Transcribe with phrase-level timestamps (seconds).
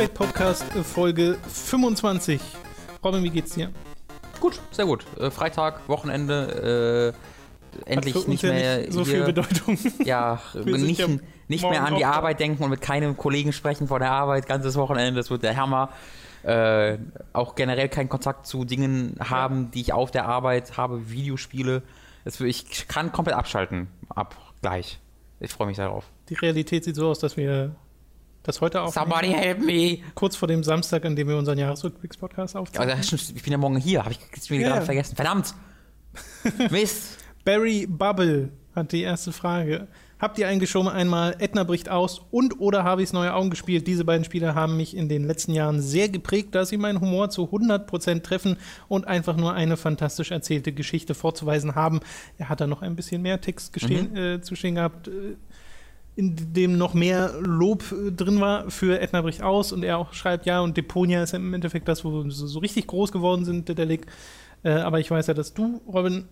[0.00, 2.40] Feedback Podcast äh, Folge 25.
[3.04, 3.70] Robin, wie geht's dir?
[4.40, 5.04] Gut, sehr gut.
[5.18, 7.39] Äh, Freitag, Wochenende, äh,
[7.86, 9.78] endlich nicht ja mehr nicht so hier, viel Bedeutung.
[10.04, 11.06] ja, nicht, ja
[11.48, 12.10] nicht mehr an die auch.
[12.10, 14.46] Arbeit denken und mit keinem Kollegen sprechen vor der Arbeit.
[14.46, 15.90] Ganzes Wochenende, das wird der Hammer.
[16.42, 16.98] Äh,
[17.32, 21.82] auch generell keinen Kontakt zu Dingen haben, die ich auf der Arbeit habe, Videospiele.
[22.24, 23.88] Das, ich kann komplett abschalten.
[24.08, 25.00] Ab gleich.
[25.40, 26.04] Ich freue mich darauf.
[26.28, 27.74] Die Realität sieht so aus, dass wir
[28.42, 29.10] das heute aufnehmen.
[29.10, 29.98] Somebody help me!
[30.14, 32.96] Kurz vor dem Samstag, an dem wir unseren Jahresrückblicks-Podcast aufzeichnen.
[32.96, 34.02] Also, ich bin ja morgen hier.
[34.02, 34.68] Habe ich jetzt wieder Ja.
[34.68, 35.16] gerade vergessen.
[35.16, 35.54] Verdammt!
[36.70, 37.18] Mist!
[37.44, 39.88] Barry Bubble hat die erste Frage.
[40.20, 43.86] Habt ihr eigentlich schon einmal Edna bricht aus und oder Harveys neue Augen gespielt?
[43.86, 47.30] Diese beiden Spiele haben mich in den letzten Jahren sehr geprägt, da sie meinen Humor
[47.30, 52.00] zu 100% treffen und einfach nur eine fantastisch erzählte Geschichte vorzuweisen haben.
[52.36, 55.36] Er hat da noch ein bisschen mehr Text gestehen, äh, zu stehen gehabt, äh,
[56.16, 60.12] in dem noch mehr Lob äh, drin war für Edna bricht aus und er auch
[60.12, 63.70] schreibt, ja, und Deponia ist im Endeffekt das, wo sie so richtig groß geworden sind,
[63.70, 64.06] Dedelic.
[64.62, 66.28] Äh, aber ich weiß ja, dass du, Robin,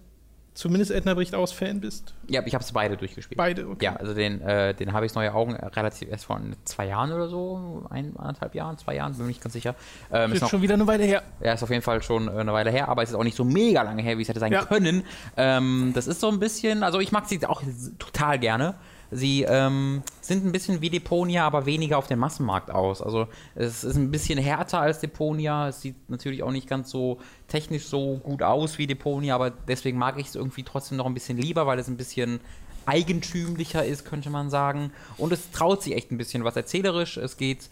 [0.59, 2.15] zumindest Edna bricht aus Fan bist.
[2.27, 3.39] Ja, ich habe es beide durchgespielt.
[3.39, 3.85] Beide, okay.
[3.85, 7.29] Ja, also den, äh, den habe ich neue Augen relativ erst vor zwei Jahren oder
[7.29, 9.77] so, ein, anderthalb Jahren, zwei Jahren, bin mir nicht ganz sicher.
[10.13, 11.23] Ähm, ist Ist noch, schon wieder eine Weile her.
[11.41, 13.37] ja, ist auf jeden Fall schon äh, eine Weile her, aber es ist auch nicht
[13.37, 14.65] so mega lange her, wie es hätte sein Ja.
[14.65, 15.05] können.
[15.37, 17.63] Ähm, das ist so ein bisschen, also ich mag sie auch
[18.01, 18.75] total gerne.
[19.11, 23.01] Sie ähm, sind ein bisschen wie Deponia, aber weniger auf dem Massenmarkt aus.
[23.01, 25.69] Also es ist ein bisschen härter als Deponia.
[25.69, 29.99] Es sieht natürlich auch nicht ganz so technisch so gut aus wie Deponia, aber deswegen
[29.99, 32.41] mag ich es irgendwie trotzdem noch ein bisschen lieber, weil es ein bisschen
[32.85, 34.93] eigentümlicher ist, könnte man sagen.
[35.17, 37.17] Und es traut sich echt ein bisschen was erzählerisch.
[37.17, 37.71] Es geht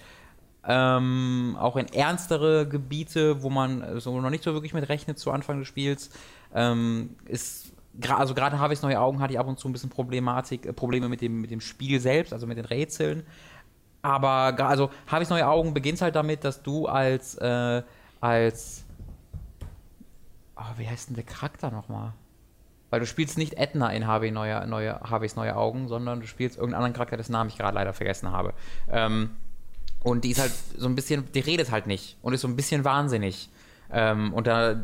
[0.67, 5.31] ähm, auch in ernstere Gebiete, wo man so noch nicht so wirklich mit rechnet zu
[5.31, 6.11] Anfang des Spiels.
[6.55, 7.73] Ähm, ist
[8.09, 11.09] also gerade Harveys neue Augen hatte ich ab und zu ein bisschen Problematik, äh, Probleme
[11.09, 13.25] mit dem, mit dem Spiel selbst, also mit den Rätseln.
[14.03, 17.83] Aber also Harveys neue Augen beginnt halt damit, dass du als äh,
[18.21, 18.85] als
[20.57, 22.13] oh, wie heißt denn der Charakter nochmal?
[22.91, 26.57] Weil du spielst nicht Edna in Harvey neue, neue, Harveys neue Augen, sondern du spielst
[26.57, 28.55] irgendeinen anderen Charakter, dessen Namen ich gerade leider vergessen habe.
[28.89, 29.31] Ähm,
[30.03, 32.57] und die ist halt so ein bisschen, die redet halt nicht und ist so ein
[32.57, 33.49] bisschen wahnsinnig.
[33.93, 34.77] Ähm, und da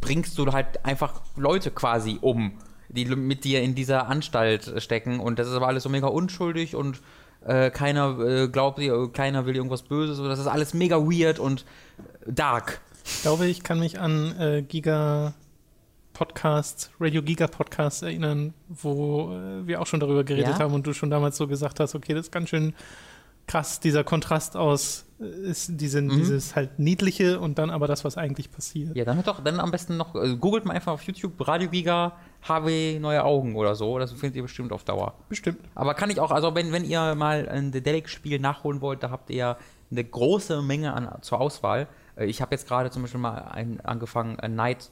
[0.00, 2.52] bringst du halt einfach Leute quasi um,
[2.88, 5.20] die mit dir in dieser Anstalt stecken.
[5.20, 7.00] Und das ist aber alles so mega unschuldig und
[7.46, 10.18] äh, keiner äh, glaubt dir, keiner will irgendwas Böses.
[10.18, 11.64] Das ist alles mega weird und
[12.26, 12.80] dark.
[13.04, 15.34] Ich glaube, ich kann mich an äh, Giga
[16.12, 20.58] Podcasts, Radio Giga Podcasts erinnern, wo äh, wir auch schon darüber geredet Ja?
[20.60, 22.74] haben und du schon damals so gesagt hast, okay, das ist ganz schön
[23.46, 26.10] krass, dieser Kontrast aus ist diese, Mhm.
[26.16, 28.96] dieses halt niedliche und dann aber das, was eigentlich passiert.
[28.96, 32.12] Ja, dann doch, dann am besten noch, äh, googelt mal einfach auf YouTube Radio Giga
[32.48, 33.98] HW Neue Augen oder so.
[33.98, 35.14] Das findet ihr bestimmt auf Dauer.
[35.28, 35.58] Bestimmt.
[35.74, 39.30] Aber kann ich auch, also wenn, wenn ihr mal ein Dedelic-Spiel nachholen wollt, da habt
[39.30, 39.56] ihr
[39.90, 41.86] eine große Menge an, zur Auswahl.
[42.16, 44.90] Äh, Ich habe jetzt gerade zum Beispiel mal ein, angefangen, Night,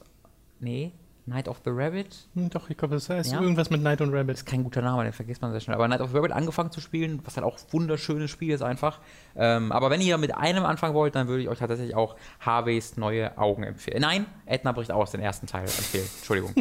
[0.59, 0.91] nee,
[1.31, 2.27] Night of the Rabbit.
[2.35, 3.41] Hm, doch, ich glaube, das heißt Ja?
[3.41, 4.35] irgendwas mit Knight und Rabbit.
[4.35, 5.75] Ist kein guter Name, den vergisst man sehr schnell.
[5.75, 8.61] Aber Night of the Rabbit angefangen zu spielen, was halt auch ein wunderschönes Spiel ist
[8.61, 8.99] einfach.
[9.35, 12.97] Ähm, aber wenn ihr mit einem anfangen wollt, dann würde ich euch tatsächlich auch Harveys
[12.97, 14.01] neue Augen empfehlen.
[14.01, 16.07] Nein, Edna bricht aus, den ersten Teil empfehlen.
[16.17, 16.53] Entschuldigung.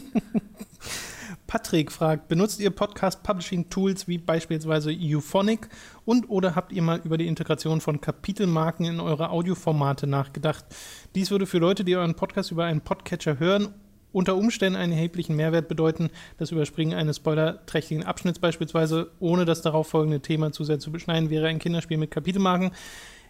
[1.47, 5.69] Patrick fragt, benutzt ihr Podcast-Publishing-Tools wie beispielsweise Euphonic
[6.05, 10.65] und oder habt ihr mal über die Integration von Kapitelmarken in eure Audioformate nachgedacht?
[11.17, 13.75] Dies würde für Leute, die euren Podcast über einen Podcatcher hören,
[14.13, 16.11] unter Umständen einen erheblichen Mehrwert bedeuten.
[16.39, 21.31] Das Überspringen eines spoilerträchtigen Abschnitts beispielsweise, ohne das darauf folgende Thema zu sehr zu beschneiden,
[21.31, 22.73] wäre ein Kinderspiel mit Kapitelmarken.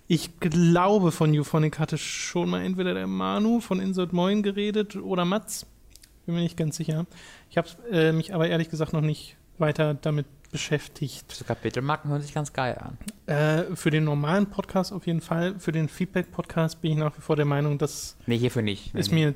[0.07, 5.25] Ich glaube, von Euphonic hatte schon mal entweder der Manu von Insert Moin geredet oder
[5.25, 5.67] Mats.
[6.27, 7.07] Bin mir nicht ganz sicher.
[7.49, 11.31] Ich habe äh, mich aber ehrlich gesagt noch nicht weiter damit beschäftigt.
[11.31, 12.99] So Kapitelmarken hören sich ganz geil an.
[13.33, 15.59] Äh, für den normalen Podcast auf jeden Fall.
[15.59, 18.93] Für den Feedback-Podcast bin ich nach wie vor der Meinung, das Nee, hierfür nicht.
[18.95, 19.27] Nee, ist nee.
[19.27, 19.35] mir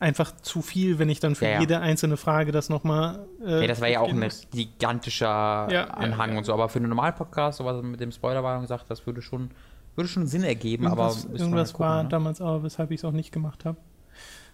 [0.00, 1.60] einfach zu viel, wenn ich dann für Ja, ja.
[1.60, 3.26] jede einzelne Frage das nochmal.
[3.44, 6.38] Äh, Nee, das wäre ja auch ein gigantischer Ja, Anhang ja, ja.
[6.38, 6.52] und so.
[6.52, 9.50] Aber für einen normalen Podcast, so was mit dem Spoilerwarnung sagt, das würde schon,
[9.96, 10.84] würde schon Sinn ergeben.
[10.84, 12.08] Irgendwas, aber wir irgendwas gucken, war ne?
[12.08, 13.78] damals aber, weshalb ich es auch nicht gemacht habe.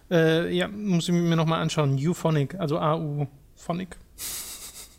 [0.09, 1.97] Äh, ja, muss ich mir nochmal anschauen.
[1.99, 3.97] Euphonic, also AU-Phonic.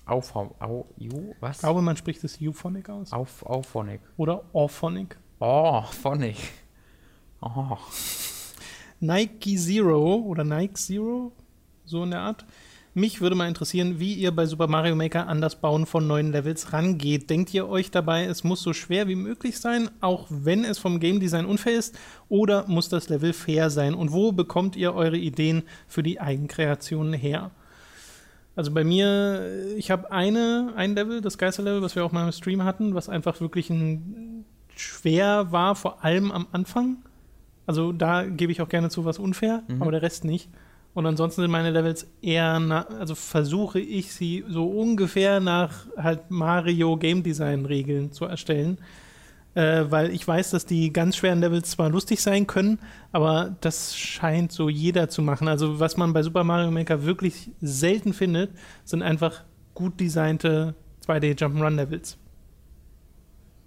[0.04, 1.56] Auf, au, ju, was?
[1.56, 3.12] Ich glaube, man spricht es Euphonic aus.
[3.12, 4.00] Auf, auf Phonic.
[4.16, 5.16] Oder Orphonic.
[5.40, 6.37] Oh, Phonic.
[7.40, 7.76] Oh.
[9.00, 11.32] Nike Zero oder Nike Zero,
[11.84, 12.44] so in der Art.
[12.94, 16.32] Mich würde mal interessieren, wie ihr bei Super Mario Maker an das Bauen von neuen
[16.32, 17.28] Levels rangeht.
[17.28, 20.98] Denkt ihr euch dabei, es muss so schwer wie möglich sein, auch wenn es vom
[20.98, 21.94] Game Design unfair ist?
[22.31, 23.93] Oder muss das Level fair sein?
[23.93, 27.50] Und wo bekommt ihr eure Ideen für die Eigenkreationen her?
[28.54, 32.32] Also bei mir, ich habe eine, ein Level, das Geisterlevel, was wir auch mal im
[32.32, 36.96] Stream hatten, was einfach wirklich ein schwer war, vor allem am Anfang.
[37.66, 39.82] Also da gebe ich auch gerne zu, was unfair, mhm.
[39.82, 40.48] aber der Rest nicht.
[40.94, 46.30] Und ansonsten sind meine Levels eher, nach, also versuche ich sie so ungefähr nach halt
[46.30, 48.78] Mario Game Design Regeln zu erstellen.
[49.54, 52.78] Äh, weil ich weiß, dass die ganz schweren Levels zwar lustig sein können,
[53.12, 55.48] aber das scheint so jeder zu machen.
[55.48, 58.50] Also was man bei Super Mario Maker wirklich selten findet,
[58.84, 60.74] sind einfach gut designte
[61.06, 62.18] 2D Jump'n'Run Levels.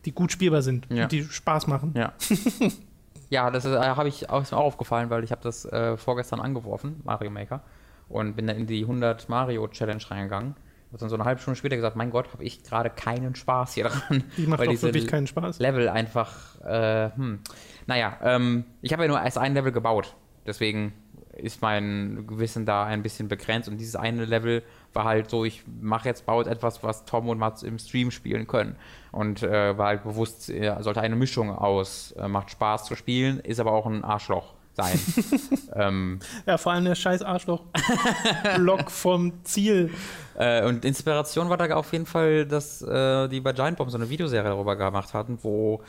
[0.06, 1.04] Die gut spielbar sind ja.
[1.04, 1.94] und die Spaß machen.
[1.96, 2.14] Ja.
[3.30, 5.98] Ja, das äh, habe ich auch, ist mir auch aufgefallen, weil ich habe das äh,
[5.98, 7.62] vorgestern angeworfen, Mario Maker,
[8.08, 10.56] und bin dann in die 100 Mario Challenge reingegangen.
[10.92, 13.76] Und dann so eine halbe Stunde später gesagt, mein Gott, habe ich gerade keinen Spaß
[13.76, 14.24] hier dran.
[14.38, 15.60] Die macht weil auch wirklich keinen Spaß.
[15.60, 17.40] Level einfach, äh, hm.
[17.86, 20.16] Naja, ähm, ich habe ja nur erst ein Level gebaut.
[20.48, 20.94] Deswegen
[21.40, 23.70] ist mein Gewissen da ein bisschen begrenzt.
[23.70, 24.64] Und dieses eine Level
[24.94, 28.12] war halt so, ich mache jetzt, baue jetzt etwas, was Tom und Mats im Stream
[28.12, 28.76] spielen können.
[29.12, 33.40] Und äh, war halt bewusst, ja, sollte eine Mischung aus, äh, macht Spaß zu spielen,
[33.40, 35.00] ist aber auch ein Arschloch sein.
[35.76, 39.92] ähm, ja, vor allem der scheiß Arschloch-Block vom Ziel.
[40.36, 43.98] Äh, und Inspiration war da auf jeden Fall, dass äh, die bei Giant Bomb so
[43.98, 45.82] eine Videoserie darüber gemacht hatten, wo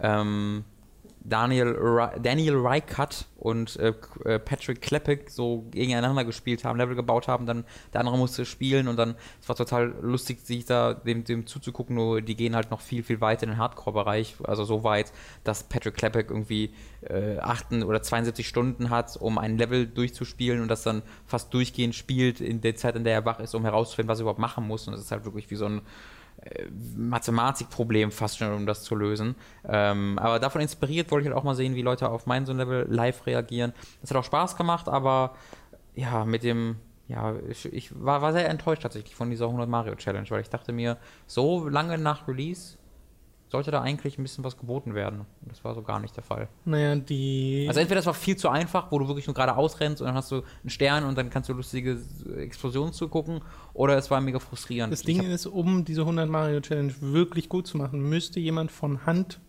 [0.00, 0.64] ähm,
[1.28, 3.94] Daniel, Daniel Reichert und äh,
[4.24, 8.88] äh, Patrick Klepek so gegeneinander gespielt haben, Level gebaut haben, dann der andere musste spielen
[8.88, 12.70] und dann, es war total lustig, sich da dem, dem zuzugucken, nur die gehen halt
[12.70, 15.12] noch viel, viel weiter in den Hardcore-Bereich, also so weit,
[15.44, 20.68] dass Patrick Klepek irgendwie äh, 8 oder 72 Stunden hat, um ein Level durchzuspielen und
[20.68, 24.08] das dann fast durchgehend spielt in der Zeit, in der er wach ist, um herauszufinden,
[24.08, 24.86] was er überhaupt machen muss.
[24.86, 25.82] Und das ist halt wirklich wie so ein
[26.96, 29.34] Mathematikproblem fast schon, um das zu lösen.
[29.68, 32.52] Ähm, aber davon inspiriert wollte ich halt auch mal sehen, wie Leute auf mein so
[32.52, 33.72] Level live reagieren.
[34.00, 35.34] Das hat auch Spaß gemacht, aber
[35.94, 36.76] ja, mit dem,
[37.08, 40.50] ja, ich, ich war, war, sehr enttäuscht tatsächlich von dieser 100 Mario Challenge, weil ich
[40.50, 40.96] dachte mir,
[41.26, 42.77] so lange nach Release
[43.50, 45.24] sollte da eigentlich ein bisschen was geboten werden.
[45.42, 46.48] Das war so gar nicht der Fall.
[46.64, 47.64] Naja, die.
[47.68, 50.16] Also entweder das war viel zu einfach, wo du wirklich nur gerade ausrennst und dann
[50.16, 51.98] hast du einen Stern und dann kannst du lustige
[52.36, 53.40] Explosionen zugucken,
[53.72, 54.92] oder es war mega frustrierend.
[54.92, 59.06] Das Ding ist, um diese 100 Mario Challenge wirklich gut zu machen, müsste jemand von
[59.06, 59.40] Hand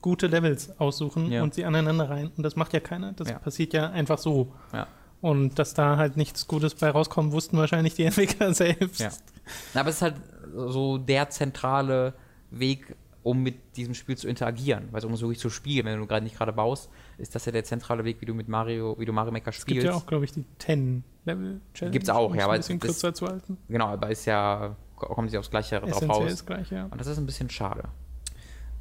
[0.00, 1.42] gute Levels aussuchen ja.
[1.42, 2.30] und sie aneinander rein.
[2.36, 3.12] Und das macht ja keiner.
[3.12, 3.38] Das ja.
[3.38, 4.52] passiert ja einfach so.
[4.72, 4.86] Ja.
[5.20, 9.00] Und dass da halt nichts Gutes bei rauskommt, wussten wahrscheinlich die Entwickler selbst.
[9.00, 9.10] Ja.
[9.74, 10.16] aber es ist halt
[10.54, 12.14] so der zentrale
[12.50, 12.94] Weg,
[13.26, 14.88] um mit diesem Spiel zu interagieren.
[14.92, 16.88] Weil um es wirklich zu spielen, wenn du gerade nicht gerade baust,
[17.18, 19.68] ist das ja der zentrale Weg, wie du mit Mario, wie du Mario Maker spielst.
[19.68, 21.92] Es gibt ja auch, glaube ich, die 10 Level Challenge.
[21.92, 23.58] Gibt es auch, ja, aber ein bisschen kürzer zu halten.
[23.68, 26.32] Genau, aber ist ja kommt sie aufs Gleiche drauf raus.
[26.32, 26.84] Ist gleich, ja.
[26.84, 27.88] Und das ist ein bisschen schade.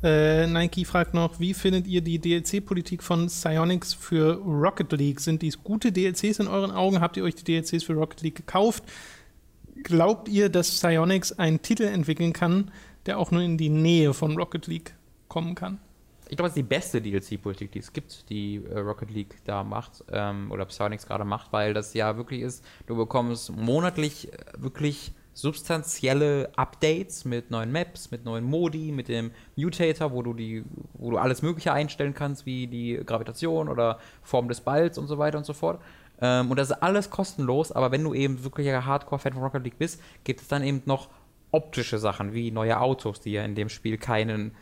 [0.03, 5.19] Äh, Nike fragt noch, wie findet ihr die DLC-Politik von Psyonix für Rocket League?
[5.19, 7.01] Sind dies gute DLCs in euren Augen?
[7.01, 8.83] Habt ihr euch die DLCs für Rocket League gekauft?
[9.83, 12.71] Glaubt ihr, dass Psyonix einen Titel entwickeln kann,
[13.06, 14.96] der auch nur in die Nähe von Rocket League
[15.28, 15.80] kommen kann.
[16.28, 19.63] Ich glaube, das ist die beste DLC-Politik, die es gibt, die äh, Rocket League da
[19.63, 24.38] macht ähm, oder Psyonix gerade macht, weil das ja wirklich ist, du bekommst monatlich äh,
[24.57, 30.64] wirklich substanzielle Updates mit neuen Maps, mit neuen Modi, mit dem Mutator, wo du die,
[30.94, 35.18] wo du alles Mögliche einstellen kannst, wie die Gravitation oder Form des Balls und so
[35.18, 35.81] weiter und so fort.
[36.21, 39.64] Ähm, und das ist alles kostenlos, aber wenn du eben wirklich ein Hardcore-Fan von Rocket
[39.64, 41.09] League bist, gibt es dann eben noch
[41.52, 44.56] optische Sachen wie neue Autos, die ja in dem Spiel keinen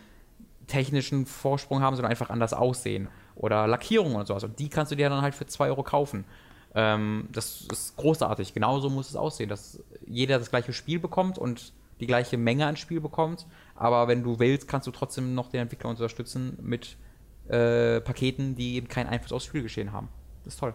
[0.67, 3.07] technischen Vorsprung haben, sondern einfach anders aussehen.
[3.35, 4.43] Oder Lackierungen und sowas.
[4.43, 6.25] Und die kannst du dir dann halt für 2 Euro kaufen.
[6.75, 8.53] Ähm, das ist großartig.
[8.53, 12.77] Genauso muss es aussehen, dass jeder das gleiche Spiel bekommt und die gleiche Menge an
[12.77, 13.45] Spiel bekommt.
[13.75, 16.97] Aber wenn du willst, kannst du trotzdem noch den Entwickler unterstützen mit
[17.47, 20.09] äh, Paketen, die eben keinen Einfluss aufs Spielgeschehen haben.
[20.43, 20.73] Das ist toll.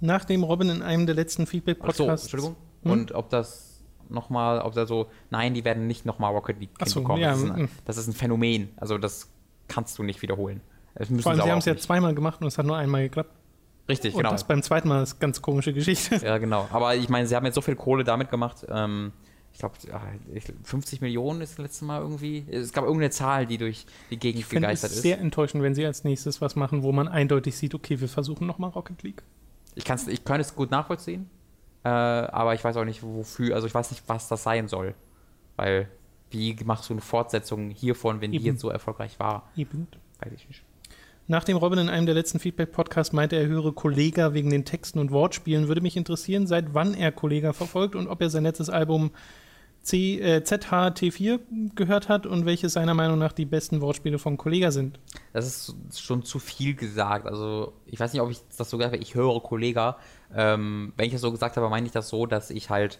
[0.00, 1.98] Nachdem Robin in einem der letzten Feedback-Podcasts.
[1.98, 2.56] So, Entschuldigung.
[2.82, 2.90] Hm?
[2.90, 3.75] Und ob das
[4.08, 7.22] nochmal, ob da so, nein, die werden nicht nochmal Rocket League so, bekommen.
[7.22, 7.68] Ja, das, ist ein, mm.
[7.84, 8.70] das, ist ein, Phänomen.
[8.76, 9.30] Also das
[9.68, 10.60] kannst du nicht wiederholen.
[11.20, 13.30] Vor allem, sie haben es ja zweimal gemacht und es hat nur einmal geklappt.
[13.88, 14.32] Richtig, und genau.
[14.32, 16.16] das beim zweiten Mal ist eine ganz komische Geschichte.
[16.24, 16.66] Ja, genau.
[16.72, 18.66] Aber ich meine, sie haben jetzt so viel Kohle damit gemacht.
[18.68, 19.12] Ähm,
[19.52, 19.74] ich glaube,
[20.64, 22.44] 50 Millionen ist das letzte Mal irgendwie.
[22.50, 25.02] Es gab irgendeine Zahl, die durch die Gegend ich gegeistert es ist.
[25.02, 28.46] sehr enttäuschend, wenn sie als nächstes was machen, wo man eindeutig sieht, okay, wir versuchen
[28.46, 29.22] nochmal Rocket League.
[29.74, 31.30] Ich, kann's, ich kann es gut nachvollziehen.
[31.86, 34.94] Äh, aber ich weiß auch nicht, wofür, also ich weiß nicht, was das sein soll.
[35.54, 35.88] Weil,
[36.30, 38.42] wie machst du eine Fortsetzung hiervon, wenn Eben.
[38.42, 39.48] die jetzt so erfolgreich war?
[39.56, 39.86] Eben.
[40.18, 40.64] Weiß ich nicht.
[41.28, 45.12] Nachdem Robin in einem der letzten Feedback-Podcasts meinte, er höre Kollega wegen den Texten und
[45.12, 49.12] Wortspielen, würde mich interessieren, seit wann er Kollega verfolgt und ob er sein letztes Album
[49.86, 51.38] C, äh, ZHT4
[51.76, 54.98] gehört hat und welche seiner Meinung nach die besten Wortspiele von Kollega sind.
[55.32, 57.24] Das ist schon zu viel gesagt.
[57.24, 59.02] Also, ich weiß nicht, ob ich das so gesagt habe.
[59.02, 59.96] Ich höre Kollega.
[60.34, 62.98] Ähm, wenn ich das so gesagt habe, meine ich das so, dass ich halt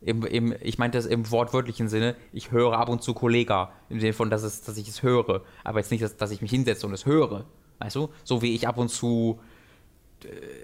[0.00, 3.98] im, im, ich meinte das im wortwörtlichen Sinne, ich höre ab und zu Kollega, im
[3.98, 6.52] Sinne von, dass, es, dass ich es höre, aber jetzt nicht, dass, dass ich mich
[6.52, 7.46] hinsetze und es höre,
[7.80, 8.08] weißt du?
[8.22, 9.40] So wie ich ab und zu,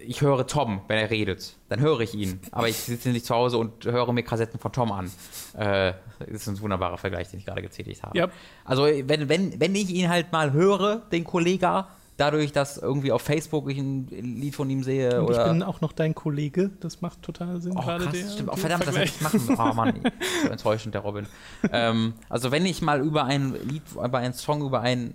[0.07, 3.35] ich höre Tom, wenn er redet, dann höre ich ihn, aber ich sitze nicht zu
[3.35, 5.11] Hause und höre mir Kassetten von Tom an.
[5.57, 8.19] Äh, das ist ein wunderbarer Vergleich, den ich gerade getätigt habe.
[8.19, 8.29] Ja.
[8.65, 13.23] Also wenn, wenn, wenn ich ihn halt mal höre, den Kollega, dadurch, dass irgendwie auf
[13.23, 15.21] Facebook ich ein Lied von ihm sehe.
[15.21, 18.05] Und oder ich bin auch noch dein Kollege, das macht total Sinn Oh, gerade.
[18.05, 18.51] krass, der- stimmt.
[18.53, 19.41] Oh, verdammt, das hätte Vergleich.
[19.41, 19.57] ich machen.
[19.71, 20.01] Oh Mann,
[20.45, 21.27] so enttäuschend, der Robin.
[21.73, 25.15] ähm, also wenn ich mal über ein Lied, über einen Song, über einen äh,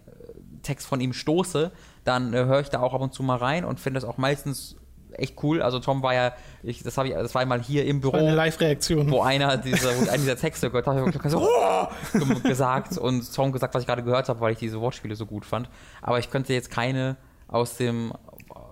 [0.63, 1.71] Text von ihm stoße,
[2.09, 4.17] dann äh, höre ich da auch ab und zu mal rein und finde das auch
[4.17, 4.75] meistens
[5.11, 5.61] echt cool.
[5.61, 8.35] Also Tom war ja, ich, das, ich, das war mal hier im war eine Büro,
[8.35, 9.11] Live-Reaktion.
[9.11, 12.39] wo einer dieser, wo ich einen dieser Texte gehört habe ich so oh!
[12.43, 15.45] gesagt und Tom gesagt, was ich gerade gehört habe, weil ich diese Wortspiele so gut
[15.45, 15.69] fand.
[16.01, 17.15] Aber ich könnte jetzt keine
[17.47, 18.13] aus dem,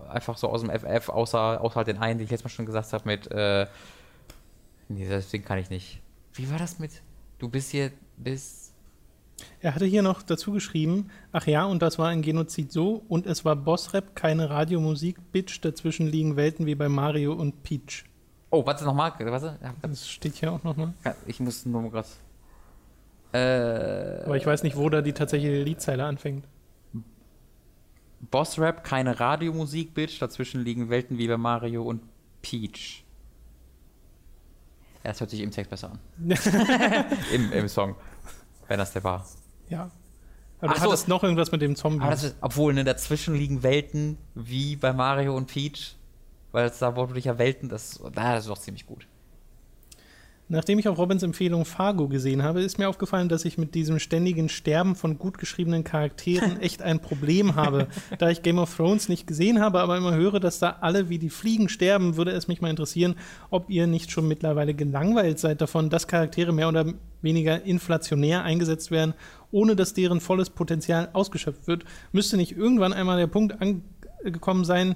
[0.10, 2.66] einfach so aus dem FF, außer, außer halt den einen, den ich letztes Mal schon
[2.66, 3.68] gesagt habe, mit, äh,
[4.90, 6.02] nee, deswegen kann ich nicht.
[6.34, 6.92] Wie war das mit,
[7.40, 8.67] du bist hier, bist,
[9.62, 13.26] Er hatte hier noch dazu geschrieben, ach ja, und das war ein Genozid so, und
[13.28, 18.06] es war Bossrap, keine Radiomusik, Bitch, dazwischen liegen Welten wie bei Mario und Peach.
[18.50, 20.94] oh, warte nochmal, warte, Das steht hier auch nochmal.
[21.28, 22.08] ich muss nur mal grad,
[23.34, 26.48] äh, Aber ich weiß nicht, wo da die tatsächliche Liedzeile anfängt.
[28.32, 32.02] Bossrap, keine Radiomusik, Bitch, dazwischen liegen Welten wie bei Mario und
[32.42, 33.04] Peach.
[35.04, 36.00] Ja, das hört sich im Text besser an.
[37.34, 37.96] Im, Im Song.
[38.68, 39.26] Wenn das der war.
[39.70, 39.92] Ja.
[40.60, 40.88] Aber Ach du so.
[40.88, 42.08] hattest noch irgendwas mit dem Zombie.
[42.08, 45.96] Ist, obwohl, ne, dazwischen liegen Welten wie bei Mario und Peach.
[46.52, 49.08] Weil es da wortwörtlich ja Welten, das, ah, das ist doch ziemlich gut.
[50.50, 54.00] Nachdem ich auf Robins Empfehlung Fargo gesehen habe, ist mir aufgefallen, dass ich mit diesem
[54.00, 57.88] ständigen Sterben von gut geschriebenen Charakteren echt ein Problem habe.
[58.18, 61.20] Da ich Game of Thrones nicht gesehen habe, aber immer höre, dass da alle wie
[61.20, 63.16] die Fliegen sterben, würde es mich mal interessieren,
[63.50, 68.90] ob ihr nicht schon mittlerweile gelangweilt seid davon, dass Charaktere mehr oder weniger inflationär eingesetzt
[68.90, 69.16] werden,
[69.52, 71.84] ohne dass deren volles Potenzial ausgeschöpft wird.
[72.14, 74.96] Müsste nicht irgendwann einmal der Punkt angekommen sein,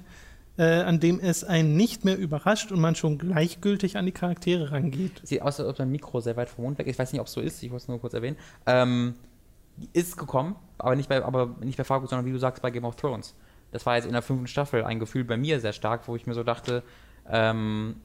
[0.58, 4.70] äh, an dem es einen nicht mehr überrascht und man schon gleichgültig an die Charaktere
[4.72, 5.20] rangeht.
[5.24, 6.94] Sieht aus, als ob dein Mikro sehr weit vom Mund weg ist.
[6.94, 7.62] Ich weiß nicht, ob es so ist.
[7.62, 8.36] Ich wollte es nur kurz erwähnen.
[8.66, 9.14] Ähm,
[9.92, 12.84] ist gekommen, aber nicht, bei, aber nicht bei Fargo, sondern wie du sagst, bei Game
[12.84, 13.34] of Thrones.
[13.70, 16.26] Das war jetzt in der fünften Staffel ein Gefühl bei mir sehr stark, wo ich
[16.26, 16.82] mir so dachte,
[17.28, 17.96] ähm,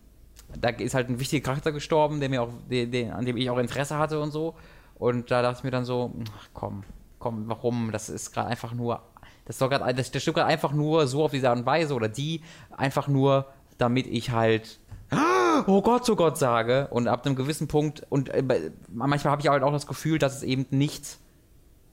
[0.58, 3.50] da ist halt ein wichtiger Charakter gestorben, der mir auch, der, der, an dem ich
[3.50, 4.56] auch Interesse hatte und so.
[4.96, 6.84] Und da dachte ich mir dann so, ach komm,
[7.20, 7.92] komm, warum?
[7.92, 9.02] Das ist gerade einfach nur,
[9.48, 11.96] das doch gerade, das, das stimmt gerade einfach nur so auf diese Art und Weise
[11.96, 12.42] oder die
[12.76, 14.80] einfach nur, damit ich halt
[15.68, 16.88] oh Gott, oh Gott sage.
[16.92, 20.36] Und ab einem gewissen Punkt, und äh, manchmal habe ich halt auch das Gefühl, dass
[20.36, 21.18] es eben nicht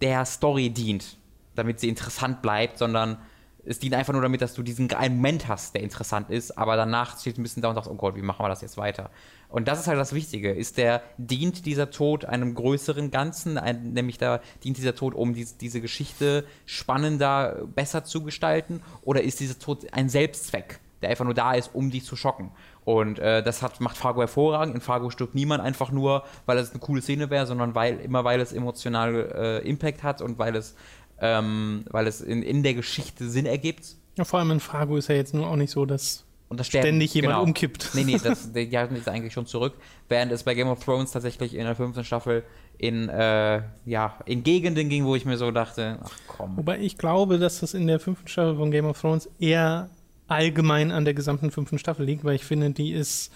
[0.00, 1.16] der Story dient,
[1.54, 3.18] damit sie interessant bleibt, sondern
[3.66, 6.76] es dient einfach nur damit, dass du diesen einen Moment hast, der interessant ist, aber
[6.76, 9.10] danach steht ein bisschen da und sagst, oh Gott, wie machen wir das jetzt weiter?
[9.48, 10.52] Und das ist halt das Wichtige.
[10.52, 15.34] Ist der, dient dieser Tod einem größeren Ganzen, ein, nämlich da dient dieser Tod, um
[15.34, 20.80] dies, diese Geschichte spannender, besser zu gestalten, oder ist dieser Tod ein Selbstzweck?
[21.04, 22.50] der einfach nur da ist, um dich zu schocken.
[22.84, 24.74] Und äh, das hat, macht Fargo hervorragend.
[24.74, 28.24] In Fargo stirbt niemand einfach nur, weil es eine coole Szene wäre, sondern weil, immer
[28.24, 30.74] weil es emotional äh, Impact hat und weil es,
[31.20, 33.96] ähm, weil es in, in der Geschichte Sinn ergibt.
[34.16, 36.86] Ja, vor allem in Fargo ist ja jetzt nur auch nicht so, dass das Sterben,
[36.86, 37.42] ständig jemand genau.
[37.42, 37.90] umkippt.
[37.94, 39.74] Nee, nee, das, die die halten sich eigentlich schon zurück.
[40.08, 42.44] Während es bei Game of Thrones tatsächlich in der fünften Staffel
[42.78, 46.56] in, äh, ja, in Gegenden ging, wo ich mir so dachte, ach komm.
[46.56, 49.88] Wobei ich glaube, dass das in der fünften Staffel von Game of Thrones eher
[50.26, 53.32] allgemein an der gesamten fünften Staffel liegt, weil ich finde, die ist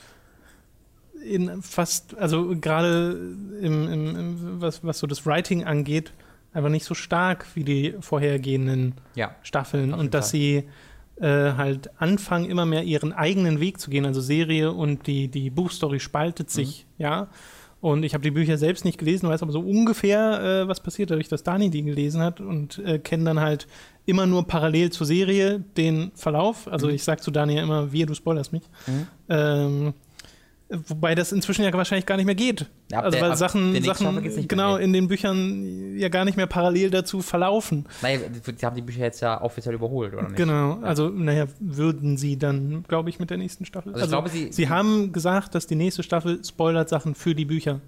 [1.25, 3.13] in fast, also gerade
[3.61, 6.13] im, im, im, was, was so das Writing angeht,
[6.53, 10.65] einfach nicht so stark wie die vorhergehenden Ja, Staffeln und dass sie
[11.21, 14.07] äh, halt anfangen, immer mehr ihren eigenen Weg zu gehen.
[14.07, 17.03] Also Serie und die, die Buchstory spaltet sich, Mhm.
[17.03, 17.29] ja.
[17.81, 21.11] Und ich habe die Bücher selbst nicht gelesen, weiß aber so ungefähr, äh, was passiert,
[21.13, 23.69] dadurch, dass Dani die gelesen hat und äh, kenne dann halt
[24.05, 26.67] immer nur parallel zur Serie den Verlauf.
[26.67, 26.95] Also Mhm.
[26.95, 28.65] ich sag zu Dani ja immer, wir, du spoilerst mich.
[28.89, 29.07] Mhm.
[29.29, 29.95] Ähm,
[30.71, 32.67] wobei das inzwischen ja wahrscheinlich gar nicht mehr geht.
[32.93, 36.47] Ja, also weil Sachen, der Sachen mehr genau in den Büchern ja gar nicht mehr
[36.47, 37.87] parallel dazu verlaufen.
[38.03, 40.37] naja, die, die haben die Bücher jetzt ja offiziell überholt, oder nicht?
[40.37, 43.93] Genau, also naja, würden sie dann, glaube ich, mit der nächsten Staffel.
[43.95, 47.45] Also ich glaube, sie- sie haben gesagt, dass die nächste Staffel spoilert Sachen für die
[47.47, 47.81] Bücher.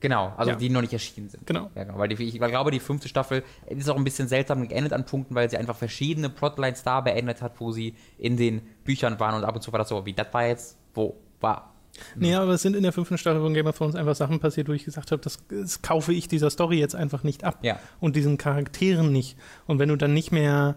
[0.00, 0.56] Genau, also Ja.
[0.56, 1.46] die noch nicht erschienen sind.
[1.46, 1.70] Genau.
[1.74, 1.98] Ja, genau.
[1.98, 5.34] Weil die, ich glaube, die fünfte Staffel ist auch ein bisschen seltsam geendet an Punkten,
[5.34, 9.44] weil sie einfach verschiedene Plotlines da beendet hat, wo sie in den Büchern waren und
[9.44, 11.69] ab und zu war das so, wie das war jetzt, wo war.
[12.16, 14.68] Nee, aber es sind in der fünften Staffel von Game of Thrones einfach Sachen passiert,
[14.68, 17.58] wo ich gesagt habe, das, das kaufe ich dieser Story jetzt einfach nicht ab.
[17.62, 17.78] Ja.
[18.00, 19.36] Und diesen Charakteren nicht.
[19.66, 20.76] Und wenn du dann nicht mehr,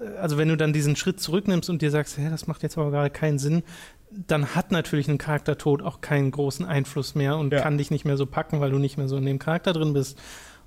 [0.00, 2.78] äh, also wenn du dann diesen Schritt zurücknimmst und dir sagst, hä, das macht jetzt
[2.78, 3.62] aber gerade keinen Sinn,
[4.10, 7.60] dann hat natürlich ein Charaktertod auch keinen großen Einfluss mehr und Ja.
[7.60, 9.92] kann dich nicht mehr so packen, weil du nicht mehr so in dem Charakter drin
[9.92, 10.18] bist.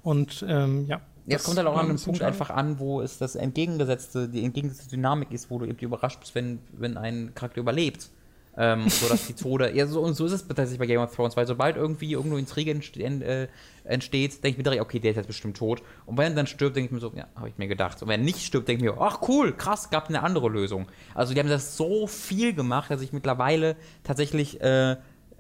[0.02, 1.02] Und ähm, ja.
[1.26, 4.28] Jetzt das kommt halt auch an ein einem Punkt einfach an, wo es das entgegengesetzte,
[4.28, 8.10] die entgegengesetzte Dynamik ist, wo du eben überrascht bist, wenn, wenn ein Charakter überlebt.
[8.56, 11.16] Ähm, so dass die Tode, ja, so, und so ist es tatsächlich bei Game of
[11.16, 13.48] Thrones, weil sobald irgendwie irgendwo Intrige äh,
[13.84, 15.82] entsteht, denke ich mir direkt, okay, der ist jetzt bestimmt tot.
[16.06, 18.02] Und wenn er dann stirbt, denke ich mir so, ja, habe ich mir gedacht.
[18.04, 20.88] Und wenn er nicht stirbt, denke ich mir, ach cool, krass, gab eine andere Lösung.
[21.16, 24.98] Also die haben das so viel gemacht, dass ich mittlerweile tatsächlich äh,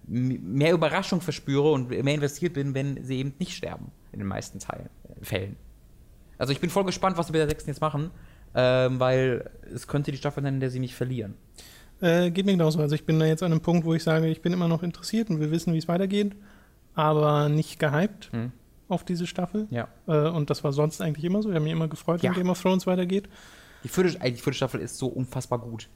[0.08, 3.92] mehr Überraschung verspüre und mehr investiert bin, wenn sie eben nicht sterben.
[4.12, 4.90] In den meisten Teilen,
[5.22, 5.56] Fällen.
[6.38, 8.12] Also ich bin voll gespannt, was sie mit der sechsten jetzt machen,
[8.56, 11.36] ähm, weil es könnte die Staffel sein, in der sie mich verlieren.
[12.04, 12.80] Äh, geht mir genauso.
[12.80, 14.84] Also ich bin da jetzt an einem Punkt, wo ich sage, ich bin immer noch
[14.84, 16.36] interessiert und will wissen, wie es weitergeht,
[16.96, 18.52] aber nicht gehypt Hm.
[18.90, 19.68] auf diese Staffel.
[19.70, 19.88] Ja.
[20.08, 21.50] Äh, und das war sonst eigentlich immer so.
[21.50, 22.32] Ich habe mich immer gefreut, Ja.
[22.32, 23.30] wenn Game of Thrones weitergeht.
[23.84, 25.90] Die vierte, ey, die vierte Staffel ist so unfassbar gut.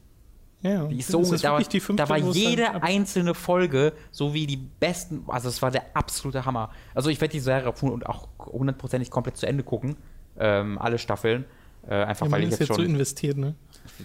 [0.61, 0.85] Ja.
[0.85, 4.57] Die ist so, ist da, die fünfte, da war jede einzelne Folge so wie die
[4.57, 6.71] besten, also es war der absolute Hammer.
[6.95, 9.97] Also ich werde die Serie und auch hundertprozentig komplett zu Ende gucken,
[10.39, 11.45] ähm, alle Staffeln,
[11.89, 13.55] äh, einfach ja, weil ich jetzt jetzt so schon, investiert, ne?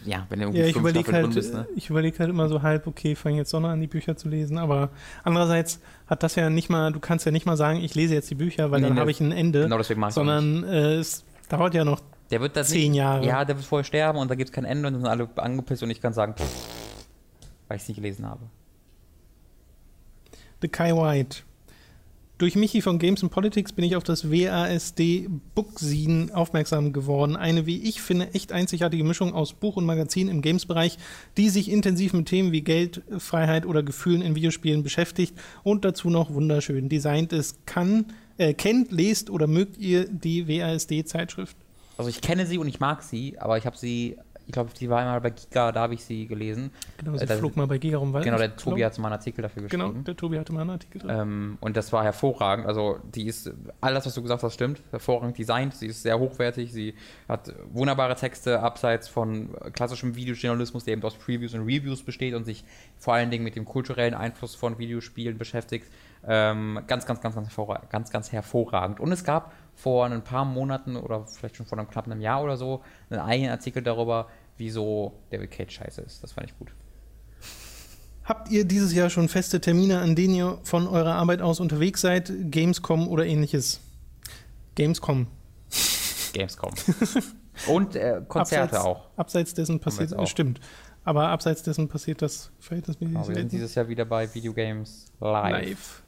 [0.05, 1.67] ja, wenn du irgendwie Ja, ich überlege halt, bist, ne?
[1.77, 4.29] ich überlege halt immer so halb, okay, fange jetzt doch noch an, die Bücher zu
[4.29, 4.91] lesen, aber
[5.25, 8.31] andererseits hat das ja nicht mal, du kannst ja nicht mal sagen, ich lese jetzt
[8.31, 10.65] die Bücher, weil Nee, dann nee, habe ich ein Ende, Genau deswegen mach ich sondern
[10.65, 13.27] äh, es dauert ja noch Der wird das zehn nicht, Jahre.
[13.27, 15.29] Ja, der wird vorher sterben und da gibt es kein Ende und dann sind alle
[15.37, 16.47] angepisst und ich kann sagen, pff,
[17.69, 18.43] weil ich es nicht gelesen habe.
[20.63, 21.39] The Kai White.
[22.43, 27.37] Durch Michi von Games and Politics bin ich auf das WASD Bookzine aufmerksam geworden.
[27.37, 30.99] Eine, wie ich finde, echt einzigartige Mischung aus Buch und Magazin im Games-Bereich,
[31.37, 36.11] die sich intensiv mit Themen wie Geld, Freiheit oder Gefühlen in Videospielen beschäftigt und dazu
[36.11, 37.65] noch wunderschön designt ist.
[37.65, 38.07] Kann,
[38.39, 41.57] äh, kennt, lest oder mögt ihr die WASD-Zeitschrift?
[41.97, 44.17] Also ich kenne sie und ich mag sie, aber ich habe sie,
[44.53, 46.71] ich glaube, die war einmal bei Giga, da habe ich sie gelesen.
[46.99, 48.13] Genau, sie Äh, flog mal bei Giga rum.
[48.13, 49.83] weil Genau, der Tobi glaub- hat mal einen Artikel dafür geschrieben.
[49.95, 51.11] Genau, der Tobi hatte mal einen Artikel drin.
[51.11, 52.67] Ähm, und das war hervorragend.
[52.67, 54.83] Also, die ist, alles, was du gesagt hast, stimmt.
[54.91, 55.75] Hervorragend designt.
[55.75, 56.71] Sie ist sehr hochwertig.
[56.71, 56.95] Sie
[57.31, 62.45] hat wunderbare Texte abseits von klassischem Videojournalismus, der eben aus Previews und Reviews besteht und
[62.45, 62.63] sich
[62.99, 65.87] vor allen Dingen mit dem kulturellen Einfluss von Videospielen beschäftigt.
[66.25, 69.01] Ähm, ganz, ganz, ganz, ganz, hervorragend, ganz, ganz hervorragend.
[69.01, 72.57] Und es gab vor ein paar Monaten oder vielleicht schon vor einem knappen Jahr oder
[72.57, 74.29] so einen eigenen Artikel darüber,
[74.63, 76.23] wieso David Cage scheiße ist.
[76.23, 76.73] Das fand ich gut.
[78.25, 82.01] Habt ihr dieses Jahr schon feste Termine, an denen ihr von eurer Arbeit aus unterwegs
[82.01, 82.33] seid?
[82.51, 83.81] Gamescom oder ähnliches?
[84.77, 85.27] Gamescom.
[86.33, 86.73] Gamescom.
[87.67, 89.09] und äh, Konzerte abseits, auch.
[89.17, 90.29] Abseits dessen passiert, auch.
[90.29, 90.61] stimmt.
[91.05, 95.51] Aber abseits dessen passiert das verhältnismäßig Genau, wir sind dieses Jahr wieder bei Videogames Live.
[95.51, 96.03] live.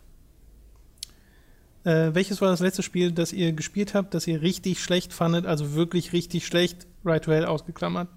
[1.84, 5.46] Äh, welches war das letzte Spiel, das ihr gespielt habt, das ihr richtig schlecht fandet,
[5.46, 8.08] also wirklich richtig schlecht, Right to Hell ausgeklammert?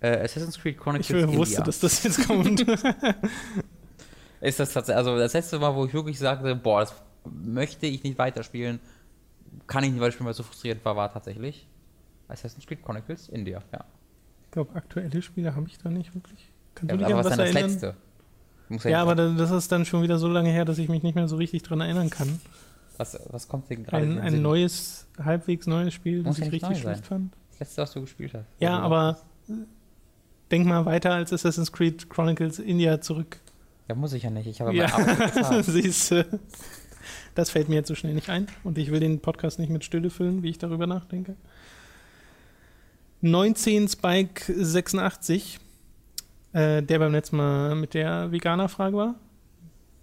[0.00, 1.64] Äh, Assassin's Creed Chronicles Ich wusste, India.
[1.64, 2.60] dass das jetzt kommt.
[4.40, 6.94] Ist das tatsächlich, also das letzte Mal, wo ich wirklich sagte, boah, das
[7.30, 8.80] möchte ich nicht weiterspielen,
[9.66, 11.66] kann ich nicht weiterspielen, weil es so frustrierend war, war tatsächlich
[12.28, 13.84] Assassin's Creed Chronicles India, ja.
[14.44, 16.48] ich glaube, aktuelle Spiele habe ich da nicht wirklich.
[16.74, 17.70] Kannst ja du dich aber was was das erinnern?
[17.70, 17.94] letzte?
[18.70, 21.02] Muss Ja, aber da- das ist dann schon wieder so lange her, dass ich mich
[21.02, 22.40] nicht mehr so richtig dran erinnern kann.
[22.96, 24.04] was, was kommt denn gerade?
[24.04, 27.34] in Ein, ein neues, halbwegs neues Spiel, Muss das ja ich richtig schlecht fand.
[27.50, 28.46] Das letzte, was du gespielt hast.
[28.60, 29.18] Ja, aber
[30.50, 33.38] denk mal weiter als Assassin's Creed Chronicles India zurück.
[33.88, 34.46] Ja, muss ich ja nicht.
[34.46, 36.40] Ich habe Ja, siehst du.
[37.34, 39.84] Das fällt mir jetzt so schnell nicht ein und ich will den Podcast nicht mit
[39.84, 41.36] Stille füllen, wie ich darüber nachdenke.
[43.22, 45.60] 19 Spike 86,
[46.52, 49.14] äh, der beim letzten Mal mit der Veganer-Frage war.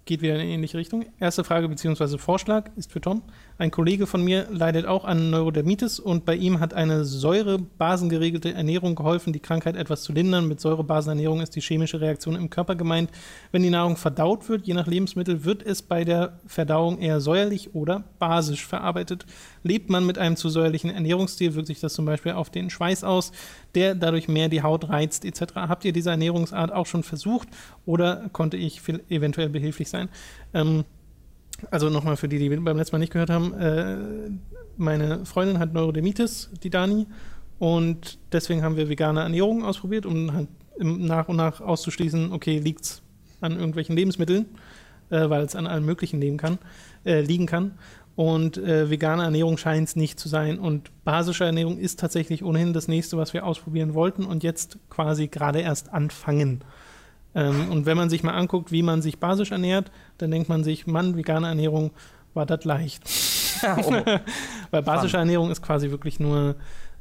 [0.08, 1.04] Geht wieder in eine ähnliche Richtung.
[1.20, 2.16] Erste Frage bzw.
[2.16, 3.20] Vorschlag ist für Tom.
[3.58, 8.94] Ein Kollege von mir leidet auch an Neurodermitis und bei ihm hat eine säurebasengeregelte Ernährung
[8.94, 10.48] geholfen, die Krankheit etwas zu lindern.
[10.48, 13.10] Mit Säurebasenernährung ist die chemische Reaktion im Körper gemeint.
[13.52, 17.74] Wenn die Nahrung verdaut wird, je nach Lebensmittel, wird es bei der Verdauung eher säuerlich
[17.74, 19.26] oder basisch verarbeitet.
[19.62, 23.04] Lebt man mit einem zu säuerlichen Ernährungsstil, wirkt sich das zum Beispiel auf den Schweiß
[23.04, 23.32] aus,
[23.74, 25.54] der dadurch mehr die Haut reizt etc.
[25.54, 27.48] Habt ihr diese Ernährungsart auch schon versucht
[27.86, 30.08] oder konnte ich eventuell behilflich sein?
[30.54, 30.84] Ähm,
[31.70, 33.96] also nochmal für die, die beim letzten Mal nicht gehört haben, äh,
[34.76, 37.06] meine Freundin hat Neurodermitis, die Dani,
[37.58, 43.02] und deswegen haben wir vegane Ernährung ausprobiert, um halt nach und nach auszuschließen, okay, liegt's
[43.40, 44.46] an irgendwelchen Lebensmitteln.
[45.10, 46.58] äh, weil es an allem Möglichen liegen kann,
[47.04, 47.72] äh, liegen kann.
[48.18, 50.58] Und äh, vegane Ernährung scheint es nicht zu sein.
[50.58, 55.28] Und basische Ernährung ist tatsächlich ohnehin das nächste, was wir ausprobieren wollten und jetzt quasi
[55.28, 56.64] gerade erst anfangen.
[57.36, 60.64] Ähm, und wenn man sich mal anguckt, wie man sich basisch ernährt, dann denkt man
[60.64, 61.92] sich, Mann, vegane Ernährung
[62.34, 63.04] war das leicht.
[63.84, 63.92] oh.
[64.72, 65.20] Weil basische Fun.
[65.20, 66.56] Ernährung ist quasi wirklich nur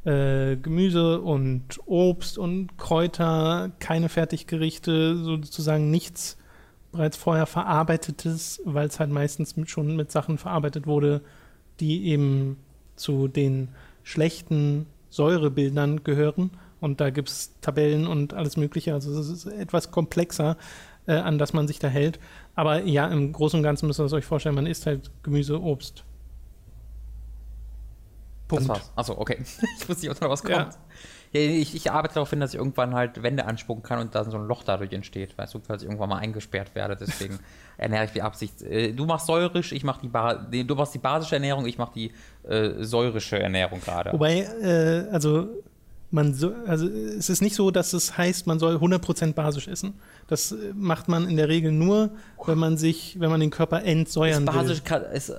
[0.05, 6.37] äh, Gemüse und Obst und Kräuter, keine Fertiggerichte, sozusagen nichts
[6.91, 11.21] bereits vorher verarbeitetes, weil es halt meistens mit, schon mit Sachen verarbeitet wurde,
[11.79, 12.57] die eben
[12.95, 13.69] zu den
[14.03, 16.51] schlechten Säurebildern gehören.
[16.79, 18.93] Und da gibt es Tabellen und alles Mögliche.
[18.93, 20.57] Also es ist etwas komplexer,
[21.07, 22.19] äh, an das man sich da hält.
[22.55, 25.61] Aber ja, im Großen und Ganzen müsst ihr es euch vorstellen, man isst halt Gemüse,
[25.61, 26.03] Obst.
[28.47, 28.91] Das war's.
[28.95, 29.37] Achso, okay.
[29.79, 30.55] ich wusste nicht, ob da was kommt.
[30.55, 30.69] Ja.
[31.33, 34.37] Ich, ich arbeite darauf hin, dass ich irgendwann halt Wände anspucken kann und dann so
[34.37, 36.95] ein Loch dadurch entsteht, weißt du, falls ich irgendwann mal eingesperrt werde.
[36.95, 37.39] Deswegen
[37.77, 38.61] ernähre ich die Absicht.
[38.61, 41.89] Äh, Du machst säurisch, ich mach die ba du machst die basische Ernährung, ich mach
[41.89, 42.11] die
[42.47, 44.13] äh, säurische Ernährung gerade.
[44.13, 45.47] Wobei, äh, also
[46.09, 49.95] man so, also es ist nicht so, dass es heißt, man soll 100% basisch essen.
[50.27, 52.11] Das macht man in der Regel nur,
[52.45, 54.83] wenn man sich, wenn man den Körper entsäuern Ist basisch, will.
[54.85, 55.35] kann- ist, äh,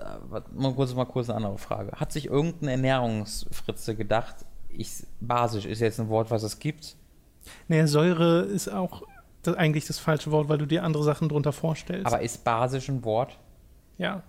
[0.54, 1.92] mal kurz, mal kurz eine andere Frage.
[1.92, 4.36] Hat sich irgendein Ernährungsfritze gedacht,
[4.78, 4.88] ich,
[5.20, 6.96] basisch ist jetzt ein Wort, was es gibt?
[7.68, 9.02] Nee, Säure ist auch
[9.42, 12.06] das, eigentlich das falsche Wort, weil du dir andere Sachen drunter vorstellst.
[12.06, 13.36] Aber ist basisch ein Wort?
[13.98, 14.22] ja,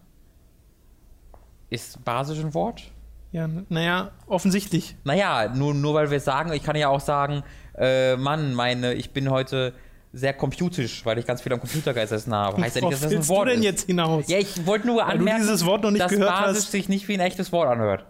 [1.70, 2.84] Ist basisch ein Wort?
[3.32, 4.96] ja, naja, offensichtlich.
[5.04, 7.44] Naja, nur, nur weil wir sagen, ich kann ja auch sagen,
[7.78, 9.74] äh, Mann, meine, ich bin heute
[10.12, 12.60] sehr computisch, weil ich ganz viel am Computer gesessen habe.
[12.60, 13.66] Heißt ja nicht, dass das ein Wort du denn ist.
[13.66, 14.28] jetzt hinaus?
[14.28, 16.72] Ja, ich wollte nur Weil anmerken, dass basisch hast.
[16.72, 18.06] sich nicht wie ein echtes Wort anhört.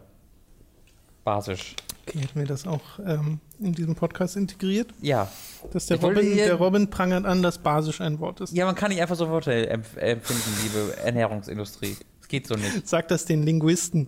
[1.29, 1.75] Basisch.
[2.07, 4.91] Okay, hätten wir das auch ähm, in diesem Podcast integriert?
[4.99, 5.31] Ja.
[5.71, 8.51] Dass der Ich Robin, der Robin prangert an, dass basisch ein Wort ist.
[8.51, 11.95] Ja, man kann nicht einfach so Worte empf empfinden, liebe Ernährungsindustrie.
[12.19, 12.87] Es geht so nicht.
[12.87, 14.07] Sag das den Linguisten.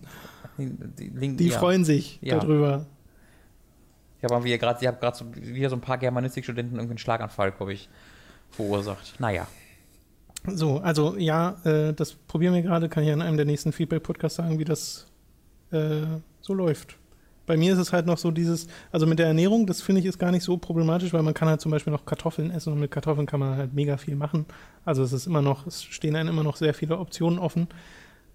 [0.58, 0.66] Die,
[0.98, 1.58] die, Link- Die ja.
[1.60, 2.40] freuen sich Ja.
[2.40, 2.86] darüber.
[4.20, 7.88] Ich habe gerade, gerade so wieder so ein paar Germanistikstudenten irgendwie einen Schlaganfall, glaube ich,
[8.50, 9.14] verursacht.
[9.20, 9.46] Naja.
[10.48, 14.38] So, also ja, äh, das probieren wir gerade, kann ich an einem der nächsten Feedback-Podcasts
[14.38, 15.06] sagen, wie das
[15.70, 16.02] äh,
[16.40, 16.96] so läuft.
[17.52, 20.06] Bei mir ist es halt noch so dieses, also mit der Ernährung, das finde ich
[20.06, 22.80] ist gar nicht so problematisch, weil man kann halt zum Beispiel noch Kartoffeln essen und
[22.80, 24.46] mit Kartoffeln kann man halt mega viel machen.
[24.86, 27.68] Also es ist immer noch, es stehen einem immer noch sehr viele Optionen offen.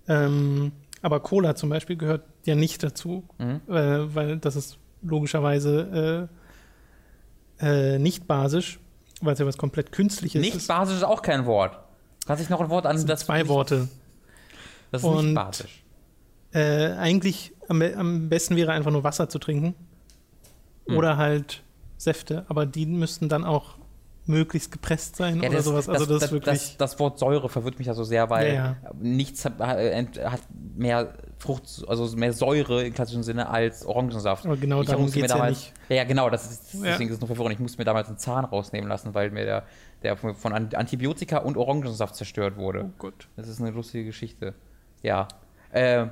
[0.07, 3.61] Ähm, aber Cola zum Beispiel gehört ja nicht dazu, Mhm.
[3.67, 6.29] äh, weil das ist logischerweise
[7.59, 8.79] äh, äh, nicht basisch,
[9.21, 10.67] weil es ja was komplett Künstliches Nicht ist.
[10.67, 11.79] basisch ist auch kein Wort.
[12.27, 13.87] Kann sich noch ein Wort an Das sind das zwei nicht- Worte.
[14.91, 15.83] Das ist nicht Und- basisch.
[16.53, 19.75] Äh, eigentlich am, am besten wäre einfach nur Wasser zu trinken.
[20.87, 20.97] Hm.
[20.97, 21.63] Oder halt
[21.97, 23.77] Säfte, aber die müssten dann auch
[24.27, 25.89] möglichst gepresst sein Ja, oder das, sowas.
[25.89, 26.53] Also das, das, wirklich.
[26.53, 30.41] das, das Wort Säure verwirrt mich ja so sehr, weil Ja, nichts hat, hat hat
[30.75, 34.45] mehr Frucht, also mehr Säure im klassischen Sinne als Orangensaft.
[34.45, 35.73] aber genau Ich darum geht ja nicht.
[35.87, 36.91] Ja, ja, genau, das ist, Ja.
[36.91, 37.53] deswegen ist es noch verwirrend.
[37.53, 39.63] Ich musste mir damals einen Zahn rausnehmen lassen, weil mir der,
[40.03, 42.85] der von von Antibiotika und Orangensaft zerstört wurde.
[42.85, 43.29] Oh Gott.
[43.37, 44.55] Das ist eine lustige Geschichte.
[45.03, 45.27] Ja.
[45.71, 46.07] Äh,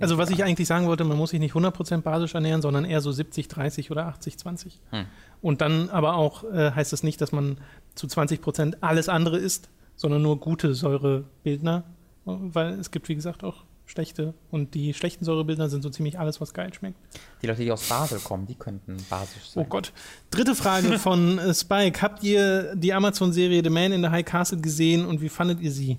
[0.00, 3.00] Also was ich eigentlich sagen wollte, man muss sich nicht 100% basisch ernähren, sondern eher
[3.00, 4.80] so 70, 30 oder 80, 20.
[4.90, 5.06] Hm.
[5.42, 7.58] Und dann aber auch äh, heißt es nicht, dass man
[7.94, 11.84] zu 20% alles andere isst, sondern nur gute Säurebildner,
[12.24, 14.34] weil es gibt, wie gesagt, auch schlechte.
[14.50, 16.98] Und die schlechten Säurebildner sind so ziemlich alles, was geil schmeckt.
[17.42, 19.64] die Leute, die aus Basel kommen, die könnten basisch sein.
[19.64, 19.92] Oh Gott.
[20.30, 22.00] Dritte Frage von äh, Spike.
[22.02, 25.72] Habt ihr die Amazon-Serie The Man in the High Castle gesehen und wie fandet ihr
[25.72, 25.98] sie?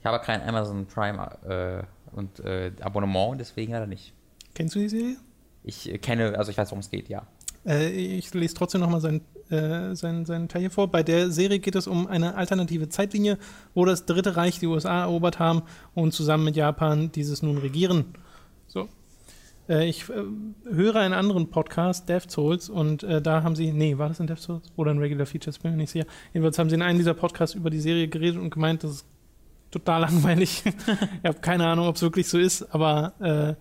[0.00, 1.84] Ich habe kein Amazon Prime äh,
[2.14, 4.12] und äh, Abonnement, deswegen leider nicht.
[4.54, 5.16] Kennst du die Serie?
[5.62, 7.26] Ich äh, kenne, also ich weiß, worum es geht, ja.
[7.66, 10.88] Äh, ich lese trotzdem nochmal seinen, äh, seinen, seinen Teil hier vor.
[10.88, 13.38] Bei der Serie geht es um eine alternative Zeitlinie,
[13.74, 15.62] wo das Dritte Reich die USA erobert haben
[15.94, 18.14] und zusammen mit Japan dieses nun regieren.
[18.66, 18.88] So.
[19.68, 20.24] Äh, ich äh,
[20.70, 24.26] höre einen anderen Podcast, Death Souls, und äh, da haben sie, nee, war das in
[24.26, 26.06] Death Souls oder in Regular Features, bin mir nicht sicher.
[26.32, 29.06] Jedenfalls haben sie in einem dieser Podcasts über die Serie geredet und gemeint, das ist
[29.74, 30.62] total langweilig.
[30.66, 33.54] ich habe keine Ahnung, ob es wirklich so ist, aber äh,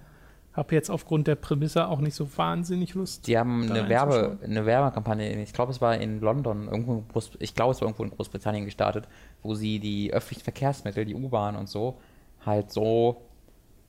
[0.55, 3.27] habe jetzt aufgrund der Prämisse auch nicht so wahnsinnig Lust.
[3.27, 7.55] Die haben eine, Werbe, eine Werbekampagne, ich glaube, es war in London, irgendwo in ich
[7.55, 9.07] glaube, es war irgendwo in Großbritannien gestartet,
[9.41, 11.97] wo sie die öffentlichen Verkehrsmittel, die U-Bahn und so,
[12.45, 13.23] halt so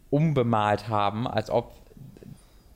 [0.09, 1.73] umbemalt haben, als ob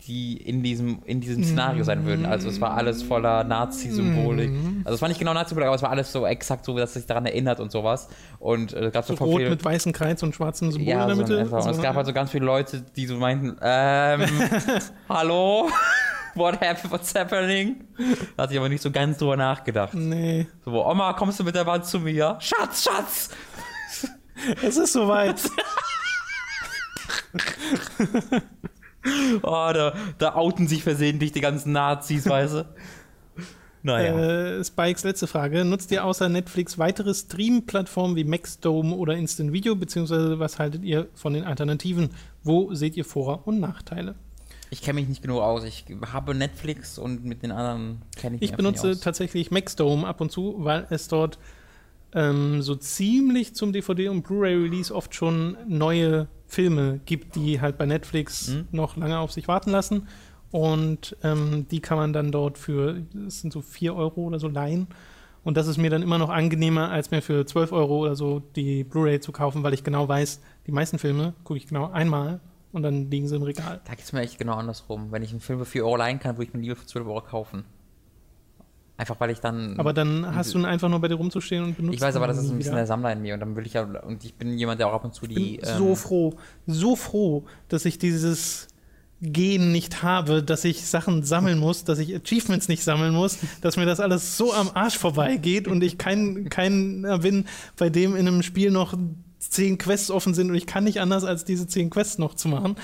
[0.07, 2.25] die in diesem, in diesem Szenario sein würden.
[2.25, 4.51] Also es war alles voller Nazi-Symbolik.
[4.51, 4.83] Mhm.
[4.85, 6.95] Also es war nicht genau Nazi-Symbolik, aber es war alles so exakt so, dass es
[6.95, 8.09] sich daran erinnert und sowas.
[8.39, 11.17] Und äh, gab So so rot mit weißem Kreuz und schwarzen Symbol ja, in der
[11.17, 11.35] so Mitte.
[11.35, 11.59] in etwa.
[11.59, 14.23] Und es gab halt so ganz viele Leute, die so meinten, ähm,
[15.09, 15.69] hallo?
[16.35, 17.85] What happened, what's happening?
[18.37, 19.95] Da hatte ich aber nicht so ganz drüber nachgedacht.
[19.95, 20.47] Nee.
[20.65, 22.37] So, Oma, kommst du mit der Wand zu mir?
[22.39, 23.31] Schatz, Schatz!
[24.63, 25.41] Es ist soweit.
[29.43, 32.67] Oh, da, da outen sich versehentlich die ganzen Nazis, weißt du?
[33.83, 34.19] Naja.
[34.59, 35.65] Äh, Spikes letzte Frage.
[35.65, 41.09] Nutzt ihr außer Netflix weitere Stream-Plattformen wie Maxdome oder Instant Video, beziehungsweise was haltet ihr
[41.15, 42.11] von den Alternativen?
[42.43, 44.17] Wo seht ihr Vor- und Nachteile?
[44.71, 45.65] Ich kenne mich nicht genug aus.
[45.65, 49.03] Ich habe Netflix und mit den anderen kenne ich mich Ich benutze nicht aus.
[49.03, 51.39] tatsächlich Maxdome ab und zu, weil es dort
[52.15, 57.87] ähm, so ziemlich zum DVD- und Blu-ray-Release oft schon neue Filme gibt, die halt bei
[57.87, 58.69] Netflix Mhm.
[58.73, 60.09] noch lange auf sich warten lassen.
[60.51, 64.49] Und ähm, die kann man dann dort für, das sind so 4 Euro oder so
[64.49, 64.87] leihen.
[65.45, 68.41] Und das ist mir dann immer noch angenehmer, als mir für 12 Euro oder so
[68.57, 72.41] die Blu-ray zu kaufen, weil ich genau weiß, die meisten Filme gucke ich genau einmal
[72.73, 73.81] und dann liegen sie im Regal.
[73.85, 75.13] Da geht es mir echt genau andersrum.
[75.13, 77.07] Wenn ich einen Film für 4 Euro leihen kann, würde ich ihn lieber für 12
[77.07, 77.65] Euro kaufen.
[78.99, 79.79] Einfach weil ich dann.
[79.79, 82.27] Aber dann hast du ihn einfach nur bei dir rumzustehen und benutzt ich weiß aber,
[82.27, 82.81] das ist ein bisschen wieder.
[82.81, 83.83] der Sammler in mir und dann will ich ja.
[83.83, 85.57] Und ich bin jemand, der auch ab und zu Ich die.
[85.59, 86.35] bin so ähm, froh,
[86.67, 88.67] so froh, dass ich dieses
[89.21, 93.77] Gen nicht habe, dass ich Sachen sammeln muss, dass ich Achievements nicht sammeln muss, dass
[93.77, 98.27] mir das alles so am Arsch vorbeigeht und ich kein, keiner bin, bei dem in
[98.27, 98.95] einem Spiel noch
[99.39, 102.49] zehn Quests offen sind und ich kann nicht anders, als diese zehn Quests noch zu
[102.49, 102.75] machen.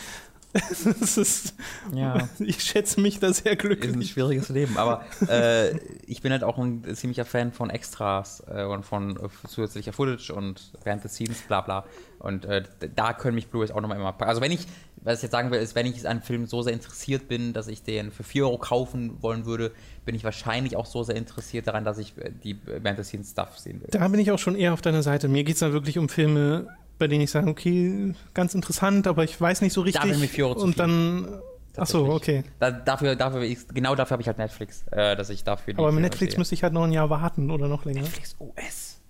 [1.01, 1.55] Das ist,
[1.93, 2.29] Ja.
[2.39, 4.11] Ich schätze mich da sehr ist ein glücklich.
[4.11, 8.85] schwieriges Leben, aber äh, ich bin halt auch ein ziemlicher Fan von Extras äh, und
[8.85, 11.85] von äh, zusätzlicher Footage und während des Scenes, bla bla.
[12.21, 12.63] Und äh,
[12.95, 14.29] da können mich Blu-rays auch nochmal immer packen.
[14.31, 14.67] Also wenn ich,
[15.03, 17.53] was ich jetzt sagen will, ist, wenn ich an einem Film so sehr interessiert bin,
[17.53, 19.73] dass ich den für 4 Euro kaufen wollen würde,
[20.05, 23.31] bin ich wahrscheinlich auch so sehr interessiert daran, dass ich äh, die während des Scenes
[23.33, 23.89] Stuff sehen will.
[23.91, 25.29] Da bin ich auch schon eher auf deiner Seite.
[25.29, 29.25] Mir geht es dann wirklich um Filme, bei denen ich sage, okay, ganz interessant, aber
[29.25, 30.05] ich weiß nicht so richtig.
[30.05, 31.41] wären mir vier Euro zu und dann,
[31.77, 32.45] ach so, okay.
[32.61, 35.93] Da, dafür, dafür, ich, genau dafür habe ich halt Netflix, äh, dass ich dafür Aber
[35.93, 36.39] mit Netflix sehe.
[36.39, 38.03] müsste ich halt noch ein Jahr warten oder noch länger.
[38.03, 39.01] Netflix OS.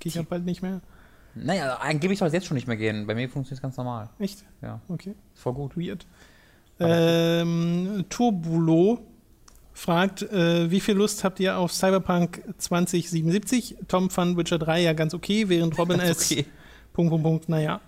[0.00, 0.80] Gehe ich ja bald nicht mehr.
[1.34, 3.06] Naja, angeblich soll es jetzt schon nicht mehr gehen.
[3.06, 4.10] Bei mir funktioniert es ganz normal.
[4.18, 4.44] Echt?
[4.62, 5.14] Ja, Okay.
[5.34, 5.76] ist voll gut.
[5.76, 6.06] Weird.
[6.80, 9.00] Ähm, Turbulo
[9.78, 13.76] fragt, äh, wie viel Lust habt ihr auf Cyberpunk 2077?
[13.86, 16.46] Tom fand Witcher 3 ja ganz okay, während Robin es Okay.
[16.92, 17.80] Punkt, Punkt, Punkt, naja.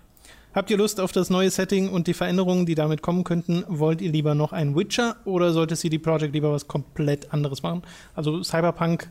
[0.53, 3.63] Habt ihr Lust auf das neue Setting und die Veränderungen, die damit kommen könnten?
[3.67, 7.83] Wollt ihr lieber noch ein Witcher oder sollte CD Projekt lieber was komplett anderes machen?
[8.15, 9.09] Also Cyberpunk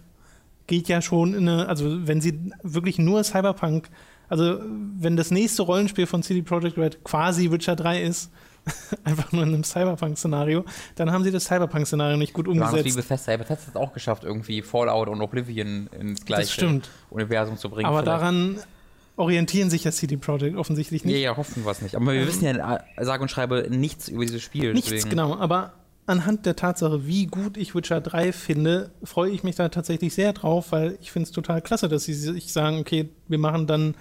[0.67, 3.91] geht ja schon in eine, also wenn sie wirklich nur Cyberpunk,
[4.29, 4.59] also
[4.99, 8.31] wenn das nächste Rollenspiel von CD Projekt Red quasi Witcher 3 ist,
[9.05, 10.65] einfach nur in einem Cyberpunk-Szenario,
[10.97, 13.09] dann haben sie das Cyberpunk-Szenario nicht gut Wir haben es wie umgesetzt.
[13.09, 13.37] Bethesda.
[13.37, 16.81] Bethesda hat es auch geschafft, irgendwie Fallout und Oblivion ins gleiche.
[17.11, 17.87] Universum zu bringen.
[17.87, 18.21] Aber vielleicht.
[18.23, 18.59] daran
[19.17, 21.15] orientieren sich ja CD Projekt offensichtlich nicht.
[21.15, 21.95] Ja, ja, hoffen wir es nicht.
[21.95, 24.73] Aber wir wissen ja, äh, sage und schreibe, nichts über dieses Spiel.
[24.73, 25.37] Nichts, deswegen- genau.
[25.37, 25.75] Aber
[26.07, 30.33] anhand der Tatsache, wie gut ich Witcher 3 finde, freue ich mich da tatsächlich sehr
[30.33, 33.95] drauf, weil ich finde es total klasse, dass sie sich sagen, okay, wir machen dann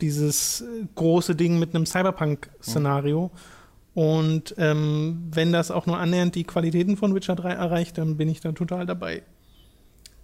[0.00, 3.30] dieses äh, große Ding mit einem Cyberpunk-Szenario.
[3.96, 8.28] Und ähm, wenn das auch nur annähernd die Qualitäten von Witcher 3 erreicht, dann bin
[8.28, 9.22] ich da total dabei.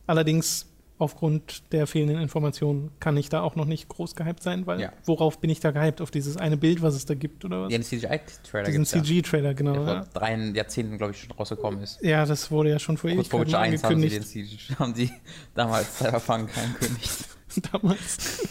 [0.06, 0.66] Allerdings,
[0.98, 4.92] aufgrund der fehlenden Informationen, kann ich da auch noch nicht groß gehypt sein, weil Ja.
[5.06, 6.02] worauf bin ich da gehypt?
[6.02, 7.72] Auf dieses eine Bild, was es da gibt, oder was?
[7.72, 8.90] Ja, den CGI-Trailer Diesen ja.
[9.02, 9.72] CG-Trailer, genau.
[9.72, 10.02] Der Ja.
[10.02, 11.98] vor drei Jahrzehnten, glaube ich, schon rausgekommen ist.
[12.02, 14.74] Ja, das wurde ja schon vor Kurz vor Witcher Ewigkeiten 1 haben sie, den CG,
[14.78, 15.10] haben sie
[15.54, 17.24] damals Cyberpunk angekündigt.
[17.72, 18.46] damals.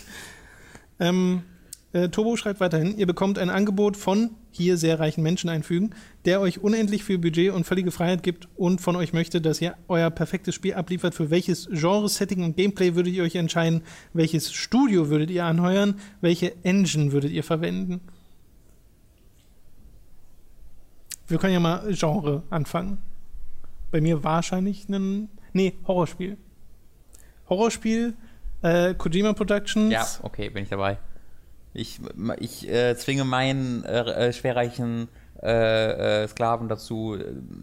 [0.99, 1.43] ähm,
[1.93, 5.91] äh, Turbo schreibt weiterhin, ihr bekommt ein Angebot von hier sehr reichen Menschen einfügen,
[6.25, 9.75] der euch unendlich viel Budget und völlige Freiheit gibt und von euch möchte, dass ihr
[9.87, 11.15] euer perfektes Spiel abliefert.
[11.15, 13.81] Für welches Genre, Setting und Gameplay würdet ihr euch entscheiden?
[14.13, 15.95] Welches Studio würdet ihr anheuern?
[16.21, 18.01] Welche Engine würdet ihr verwenden?
[21.27, 22.97] Wir können ja mal Genre anfangen.
[23.91, 25.29] Bei mir wahrscheinlich ein.
[25.53, 26.37] Nee, Horrorspiel.
[27.49, 28.13] Horrorspiel,
[28.61, 29.91] äh, Kojima Productions.
[29.91, 30.97] Ja, okay, bin ich dabei.
[31.73, 31.99] Ich,
[32.39, 35.07] ich äh, zwinge meinen äh, äh, schwerreichen
[35.41, 37.17] äh, äh, Sklaven dazu,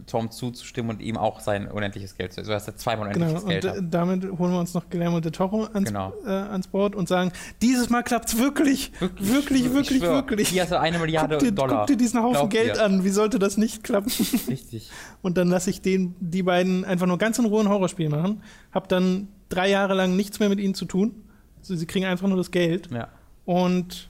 [0.05, 2.41] Tom zuzustimmen und ihm auch sein unendliches Geld zu.
[2.41, 3.93] Also, dass er zweimal Genau, unendliches und Geld äh, hat.
[3.93, 6.11] damit holen wir uns noch Guillermo del Toro ans, Genau.
[6.25, 8.91] äh, ans Board und sagen, dieses Mal klappt's wirklich.
[8.99, 10.49] Wirklich, Ich wirklich, schwör, wirklich.
[10.49, 11.77] Hier hast du eine Milliarde guck, dir, Dollar.
[11.77, 12.83] guck dir diesen Haufen Glaub Geld dir.
[12.83, 13.05] an.
[13.05, 14.11] Wie sollte das nicht klappen?
[14.49, 14.89] Richtig.
[15.21, 18.41] Und dann lasse ich den, die beiden einfach nur ganz in Ruhe ein Horrorspiel machen.
[18.73, 21.13] Hab dann drei Jahre lang nichts mehr mit ihnen zu tun.
[21.59, 22.89] Also sie kriegen einfach nur das Geld.
[22.91, 23.07] Ja.
[23.45, 24.09] Und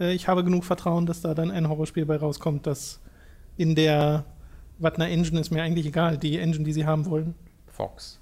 [0.00, 3.00] äh, ich habe genug Vertrauen, dass da dann ein Horrorspiel bei rauskommt, das
[3.56, 4.24] in der
[4.78, 7.34] Wattner Engine ist mir eigentlich egal, die Engine, die sie haben wollen.
[7.66, 8.20] Fox.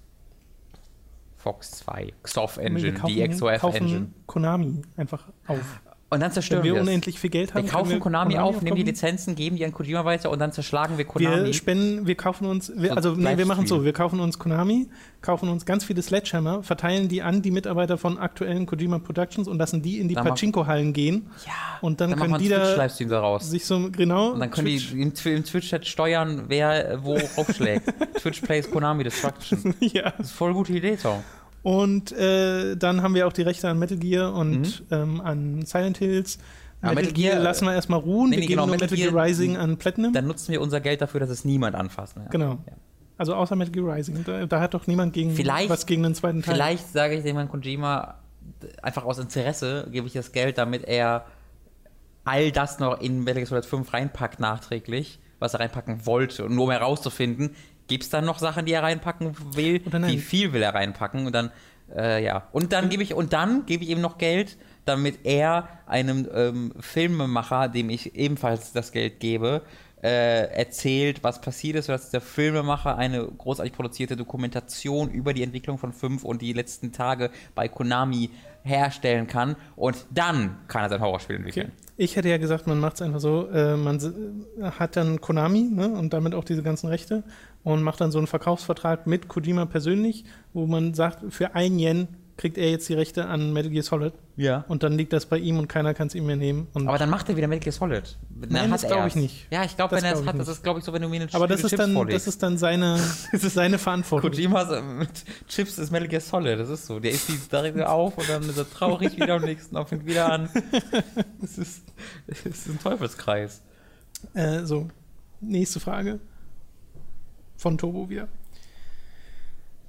[1.36, 2.12] Fox 2.
[2.22, 4.06] XOF Engine, die XOF Engine.
[4.26, 5.80] Konami einfach auf.
[6.14, 6.86] Und dann Wenn zerstören wir wir es.
[6.88, 8.82] unendlich viel Geld haben, Wir kaufen Konami, auf, nehmen die.
[8.82, 11.44] Lizenzen, geben die an Kojima weiter und dann zerschlagen wir Konami.
[11.46, 14.38] Wir spenden, wir kaufen uns, wir, So also nee, wir machen so, wir kaufen uns
[14.38, 14.88] Konami,
[15.20, 19.58] kaufen uns ganz viele Sledgehammer, verteilen die an die Mitarbeiter von aktuellen Kojima Productions und
[19.58, 22.76] lassen die in die Pachinko-Hallen gehen ja, und dann, dann können wir die da
[23.08, 23.50] daraus.
[23.50, 27.92] sich so, genau, Und dann können Twitch- die im, im Twitch-Chat steuern, wer wo aufschlägt.
[28.20, 29.74] Twitch plays Konami Destruction.
[29.80, 30.12] ja.
[30.16, 31.22] Das ist voll gute Idee, Tom.
[31.64, 35.96] Und äh, dann haben wir auch die Rechte an Metal Gear und ähm, an Silent
[35.98, 36.36] Hills.
[36.82, 38.28] Ja, Metal, Metal Gear, Gear, lassen wir erstmal ruhen.
[38.30, 40.12] nee, wir geben genau, nur Metal Gear, Gear- Rising an Platinum.
[40.12, 42.16] Dann nutzen wir unser Geld dafür, dass es niemand anfasst.
[42.18, 42.26] Ne?
[42.30, 42.58] genau.
[42.66, 42.74] Ja.
[43.16, 44.22] Also außer Metal Gear Rising.
[44.26, 46.54] Da, da hat doch niemand gegen Vielleicht- was gegen den zweiten Teil.
[46.54, 48.16] Vielleicht sage ich dem Herrn Kojima,
[48.82, 51.24] einfach aus Interesse gebe ich das Geld, damit er
[52.24, 56.44] all das noch in Metal Gear Solid 5 reinpackt nachträglich, was er reinpacken wollte.
[56.44, 57.54] Und nur um herauszufinden,
[57.88, 59.80] gibt es dann noch Sachen, die er reinpacken will?
[59.84, 61.26] Wie viel will er reinpacken?
[61.26, 61.50] Und dann,
[61.94, 62.48] äh, ja.
[62.52, 66.72] Und dann gebe ich, und dann gebe ich ihm noch Geld, damit er einem ähm,
[66.80, 69.62] Filmemacher, dem ich ebenfalls das Geld gebe,
[70.04, 75.78] äh, erzählt, was passiert ist, dass der Filmemacher eine großartig produzierte Dokumentation über die Entwicklung
[75.78, 78.28] von 5 und die letzten Tage bei Konami
[78.64, 79.56] herstellen kann.
[79.76, 81.72] Und dann kann er sein Horrorspiel entwickeln.
[81.72, 81.84] Okay.
[81.96, 83.98] Ich hätte ja gesagt, man macht es einfach so, äh, man
[84.78, 87.22] hat dann Konami ne, und damit auch diese ganzen Rechte
[87.64, 92.06] und macht dann so einen Verkaufsvertrag mit Kojima persönlich, wo man sagt, für ein Yen
[92.36, 94.64] kriegt er jetzt die Rechte an Metal Gear Solid Ja.
[94.66, 96.66] und dann liegt das bei ihm und keiner kann es ihm mehr nehmen.
[96.74, 98.18] Und Aber dann macht er wieder Metal Gear Solid.
[98.28, 99.46] Dann Nein, das er glaub ich nicht.
[99.52, 100.56] Ja, ich glaube, Das wenn er es hat, das nicht.
[100.56, 102.26] ist, glaube ich, so, wenn du mir eine aber das ist, Chips dann, vorlegst.
[102.26, 102.98] das ist dann seine,
[103.32, 104.32] seine Verantwortung.
[104.32, 105.10] Kojimas äh, mit
[105.46, 106.98] Chips ist Metal Gear Solid, das ist so.
[106.98, 110.04] Der isst die direkt auf und dann ist er traurig wieder am nächsten Tag fängt
[110.04, 110.48] wieder an.
[111.40, 111.84] Das ist,
[112.26, 113.62] das ist ein Teufelskreis.
[114.34, 114.88] Äh, so,
[115.40, 116.18] nächste Frage.
[117.56, 118.28] Von Turbo wieder.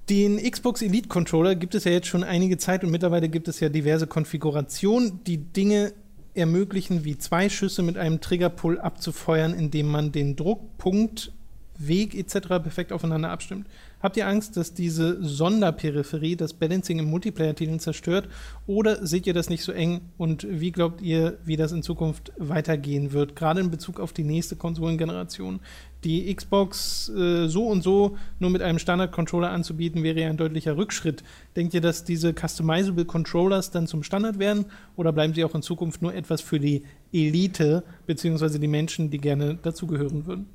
[0.10, 3.60] Den Xbox Elite Controller gibt es ja jetzt schon einige Zeit und mittlerweile gibt es
[3.60, 5.93] ja diverse Konfigurationen, die Dinge
[6.36, 11.32] ermöglichen, wie zwei Schüsse mit einem Triggerpull abzufeuern, indem man den Druckpunkt,
[11.78, 12.47] Weg etc.
[12.47, 13.67] perfekt aufeinander abstimmt.
[14.01, 18.30] Habt ihr Angst, dass diese Sonderperipherie das Balancing im Multiplayer-Titeln zerstört?
[18.67, 20.01] Oder seht ihr das nicht so eng?
[20.17, 23.36] Und wie glaubt ihr, wie das in Zukunft weitergehen wird?
[23.36, 25.60] Gerade in Bezug auf die nächste Konsolengeneration.
[26.06, 30.78] Die Xbox äh, so und so nur mit einem Standard-Controller anzubieten, wäre ja ein deutlicher
[30.78, 31.24] Rückschritt.
[31.56, 34.65] Denkt ihr, dass diese Customizable Controllers dann zum Standard werden?
[34.96, 39.18] Oder bleiben sie auch in Zukunft nur etwas für die Elite, beziehungsweise die Menschen, die
[39.18, 40.48] gerne dazugehören würden?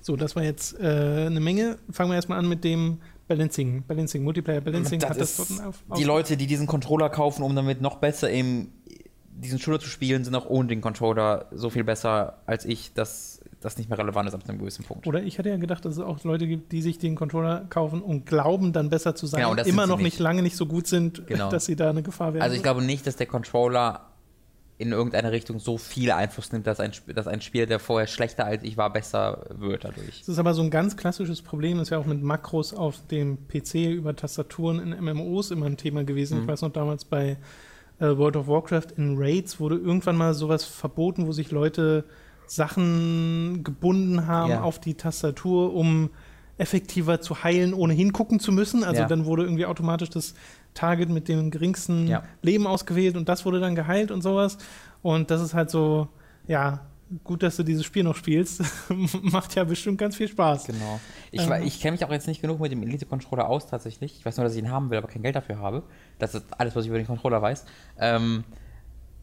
[0.00, 1.78] So, das war jetzt äh, eine Menge.
[1.90, 3.82] Fangen wir erstmal an mit dem Balancing.
[3.88, 7.08] Balancing, Multiplayer Balancing Das hat das dort einen auf, Die auf- Leute, die diesen Controller
[7.08, 8.68] kaufen, um damit noch besser im
[9.36, 13.33] diesen Shooter zu spielen, sind auch ohne den Controller so viel besser als ich, dass
[13.64, 15.06] das nicht mehr relevant ist ab einem gewissen Punkt.
[15.06, 18.02] Oder ich hatte ja gedacht, dass es auch Leute gibt, die sich den Controller kaufen
[18.02, 20.86] und glauben, dann besser zu sein, Genau, das immer noch nicht lange nicht so gut
[20.86, 21.50] sind, Genau.
[21.50, 22.42] dass sie da eine Gefahr werden.
[22.42, 24.02] Also ich glaube nicht, dass der Controller
[24.76, 28.44] in irgendeine Richtung so viel Einfluss nimmt, dass ein, dass ein Spieler, der vorher schlechter
[28.44, 30.18] als ich war, besser wird dadurch.
[30.20, 33.38] Das ist aber so ein ganz klassisches Problem, ist ja auch mit Makros auf dem
[33.46, 36.38] PC über Tastaturen in MMOs immer ein Thema gewesen.
[36.38, 36.42] Mhm.
[36.42, 37.36] Ich weiß noch damals bei
[38.00, 42.04] äh, World of Warcraft in Raids wurde irgendwann mal sowas verboten, wo sich Leute
[42.46, 44.62] Sachen gebunden haben Ja.
[44.62, 46.10] auf die Tastatur, um
[46.58, 48.84] effektiver zu heilen, ohne hingucken zu müssen.
[48.84, 49.08] Also Ja.
[49.08, 50.34] dann wurde irgendwie automatisch das
[50.74, 52.22] Target mit dem geringsten Ja.
[52.42, 54.58] Leben ausgewählt und das wurde dann geheilt und sowas.
[55.02, 56.08] Und das ist halt so,
[56.46, 56.80] ja,
[57.24, 58.62] gut, dass du dieses Spiel noch spielst.
[59.22, 60.66] Macht ja bestimmt ganz viel Spaß.
[60.66, 61.00] Genau.
[61.32, 61.62] Ich, Ähm.
[61.64, 64.16] ich kenne mich auch jetzt nicht genug mit dem Elite-Controller aus, tatsächlich.
[64.18, 65.82] Ich weiß nur, dass ich ihn haben will, aber kein Geld dafür habe.
[66.18, 67.64] Das ist alles, was ich über den Controller weiß.
[67.98, 68.44] Ähm,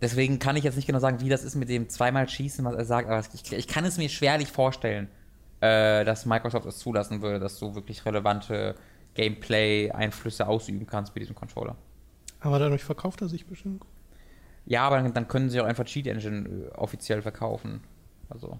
[0.01, 2.75] deswegen kann ich jetzt nicht genau sagen, wie das ist mit dem zweimal Schießen, was
[2.75, 5.07] er sagt, aber ich, ich kann es mir schwerlich vorstellen,
[5.61, 8.75] äh, dass Microsoft es zulassen würde, dass du wirklich relevante
[9.13, 11.75] Gameplay-Einflüsse ausüben kannst mit diesem Controller.
[12.39, 13.83] Aber dadurch verkauft er sich bestimmt.
[14.65, 17.81] Ja, aber dann, dann können sie auch einfach Cheat Engine äh, offiziell verkaufen.
[18.29, 18.59] Also,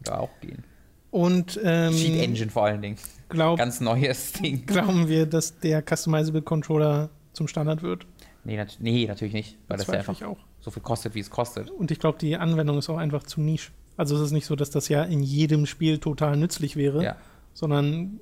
[0.00, 0.64] da auch gehen.
[1.10, 2.96] Und ähm, Cheat Engine vor allen Dingen.
[3.28, 4.66] glaub, Ganz neues Ding.
[4.66, 8.06] glauben wir, dass der Customizable Controller zum Standard wird?
[8.44, 10.45] Nee, nat nee natürlich nicht, weil das ja Bezweifle einfach ich auch.
[10.66, 11.70] So viel kostet, wie es kostet.
[11.70, 13.70] Und ich glaube, die Anwendung ist auch einfach zu nisch.
[13.96, 17.16] Also es ist nicht so, dass das ja in jedem Spiel total nützlich wäre, Ja.
[17.54, 18.18] sondern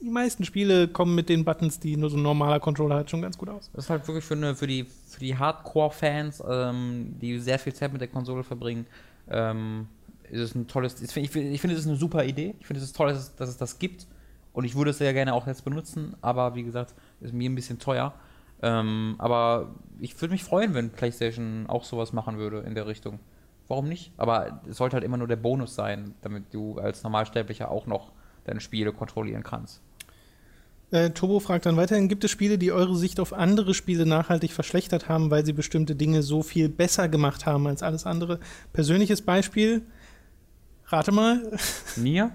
[0.00, 3.20] die meisten Spiele kommen mit den Buttons, die nur so ein normaler Controller hat, schon
[3.20, 3.68] ganz gut aus.
[3.74, 7.74] Das ist halt wirklich für, eine, für die, für die Hardcore-Fans, ähm, die sehr viel
[7.74, 8.86] Zeit mit der Konsole verbringen,
[9.28, 9.88] ähm,
[10.30, 11.02] ist es ein tolles.
[11.02, 12.54] Ich finde, ich finde, ich finde, es ist eine super Idee.
[12.60, 14.06] Ich finde, es ist toll, dass es, dass es das gibt.
[14.52, 17.54] Und ich würde es sehr gerne auch jetzt benutzen, aber wie gesagt, ist mir ein
[17.56, 18.14] bisschen teuer.
[18.62, 23.20] Ähm, aber ich würde mich freuen, wenn PlayStation auch sowas machen würde in der Richtung.
[23.68, 24.12] Warum nicht?
[24.16, 28.12] Aber es sollte halt immer nur der Bonus sein, damit du als Normalsterblicher auch noch
[28.44, 29.80] deine Spiele kontrollieren kannst.
[30.90, 34.52] Äh, Turbo fragt dann weiterhin, gibt es Spiele, die eure Sicht auf andere Spiele nachhaltig
[34.52, 38.40] verschlechtert haben, weil sie bestimmte Dinge so viel besser gemacht haben als alles andere?
[38.74, 39.82] Persönliches Beispiel,
[40.86, 41.56] rate mal,
[41.96, 42.32] Nier?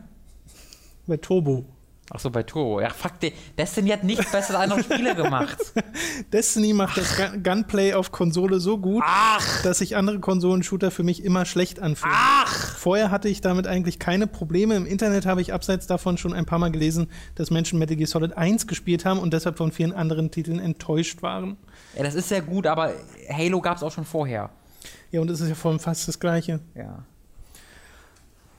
[1.05, 1.65] bei Turbo.
[2.09, 2.79] Achso, bei Turbo.
[2.79, 3.13] Ja, fuck,
[3.57, 5.57] Destiny hat nichts besser als andere Spiele gemacht.
[6.31, 9.61] Destiny macht das Gun- Gunplay auf Konsole so gut, Ach!
[9.63, 12.15] dass sich andere Konsolenshooter für mich immer schlecht anfühlen.
[12.17, 12.77] Ach!
[12.77, 14.75] Vorher hatte ich damit eigentlich keine Probleme.
[14.75, 18.07] Im Internet habe ich abseits davon schon ein paar Mal gelesen, dass Menschen Metal Gear
[18.07, 21.57] Solid 1 gespielt haben und deshalb von vielen anderen Titeln enttäuscht waren.
[21.97, 22.93] Ja, das ist sehr gut, aber
[23.29, 24.49] Halo gab es auch schon vorher.
[25.11, 26.61] Ja, und es ist ja vor allem fast das Gleiche.
[26.73, 27.03] Ja.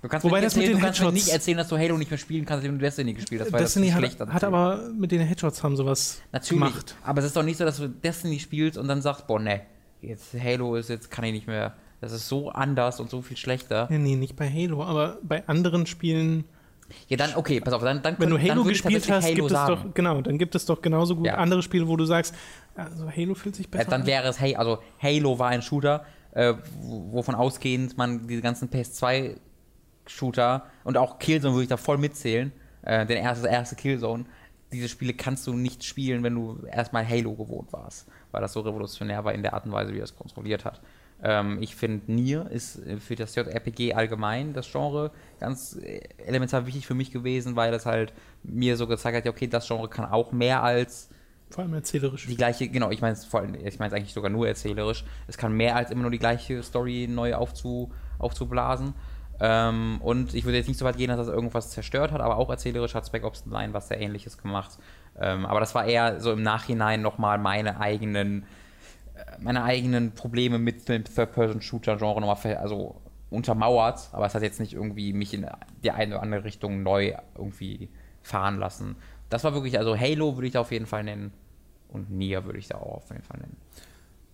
[0.00, 1.68] Du kannst, Wobei mir das mit erzählen, den du kannst mir Headshots- nicht erzählen, dass
[1.68, 4.00] du Halo nicht mehr spielen kannst, wenn du Destiny gespielt hast, weil Destiny das hat,
[4.00, 6.94] schlecht hat aber mit den Headshots haben sowas Natürlich, gemacht.
[7.02, 9.62] aber es ist doch nicht so, dass du Destiny spielst und dann sagst, boah, ne,
[10.00, 11.74] jetzt Halo ist, jetzt kann ich nicht mehr.
[12.00, 13.88] Das ist so anders und so viel schlechter.
[13.90, 16.44] Ja, nee, nicht bei Halo, aber bei anderen Spielen,
[17.08, 19.52] Ja, dann, okay, pass auf, dann, dann, wenn du Halo gespielt hast, Halo gibt es
[19.52, 19.82] sagen.
[19.88, 21.34] doch, genau, dann gibt es doch genauso gut Ja.
[21.38, 22.36] andere Spiele, wo du sagst,
[22.76, 24.06] also Halo fühlt sich Ja, besser dann an.
[24.06, 28.68] wäre es, hey, also Halo war ein Shooter, äh, wo- wovon ausgehend man diese ganzen
[30.08, 32.52] PS2-Shooter und auch Killzone würde ich da voll mitzählen,
[32.82, 34.24] äh, den erste, das erste Killzone.
[34.72, 38.60] Diese Spiele kannst du nicht spielen, wenn du erstmal Halo gewohnt warst, weil das so
[38.60, 40.80] revolutionär war in der Art und Weise, wie er es kontrolliert hat.
[41.22, 46.66] Ähm, ich finde, Nier ist äh, für das JRPG allgemein, das Genre, ganz äh, elementar
[46.66, 48.12] wichtig für mich gewesen, weil das halt
[48.44, 51.08] mir so gezeigt hat, ja, okay, das Genre kann auch mehr als
[51.50, 52.26] Vor allem erzählerisch.
[52.26, 55.04] die gleiche, genau, ich meine es ich eigentlich sogar nur erzählerisch.
[55.26, 58.94] Es kann mehr als immer nur die gleiche Story neu aufzu, aufzublasen.
[59.40, 62.38] Ähm, und ich würde jetzt nicht so weit gehen, dass das irgendwas zerstört hat, aber
[62.38, 64.78] auch erzählerisch hat Spec Ops 9 was sehr ähnliches gemacht.
[65.18, 68.42] Ähm, aber das war eher so im Nachhinein nochmal meine eigenen,
[69.14, 74.72] äh, meine eigenen Probleme mit dem Third-Person-Shooter-Genre nochmal also untermauert, aber es hat jetzt nicht
[74.72, 75.46] irgendwie mich in
[75.84, 77.90] die eine oder andere Richtung neu irgendwie
[78.22, 78.96] fahren lassen.
[79.28, 81.32] Das war wirklich, also Halo würde ich da auf jeden Fall nennen
[81.88, 83.56] und Nier würde ich da auch auf jeden Fall nennen.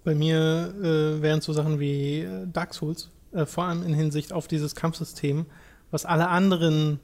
[0.05, 4.33] Bei mir äh, wären so Sachen wie äh, Dark Souls, äh, vor allem in Hinsicht
[4.33, 5.47] auf dieses Kampfsystem,
[5.91, 7.01] was alle anderen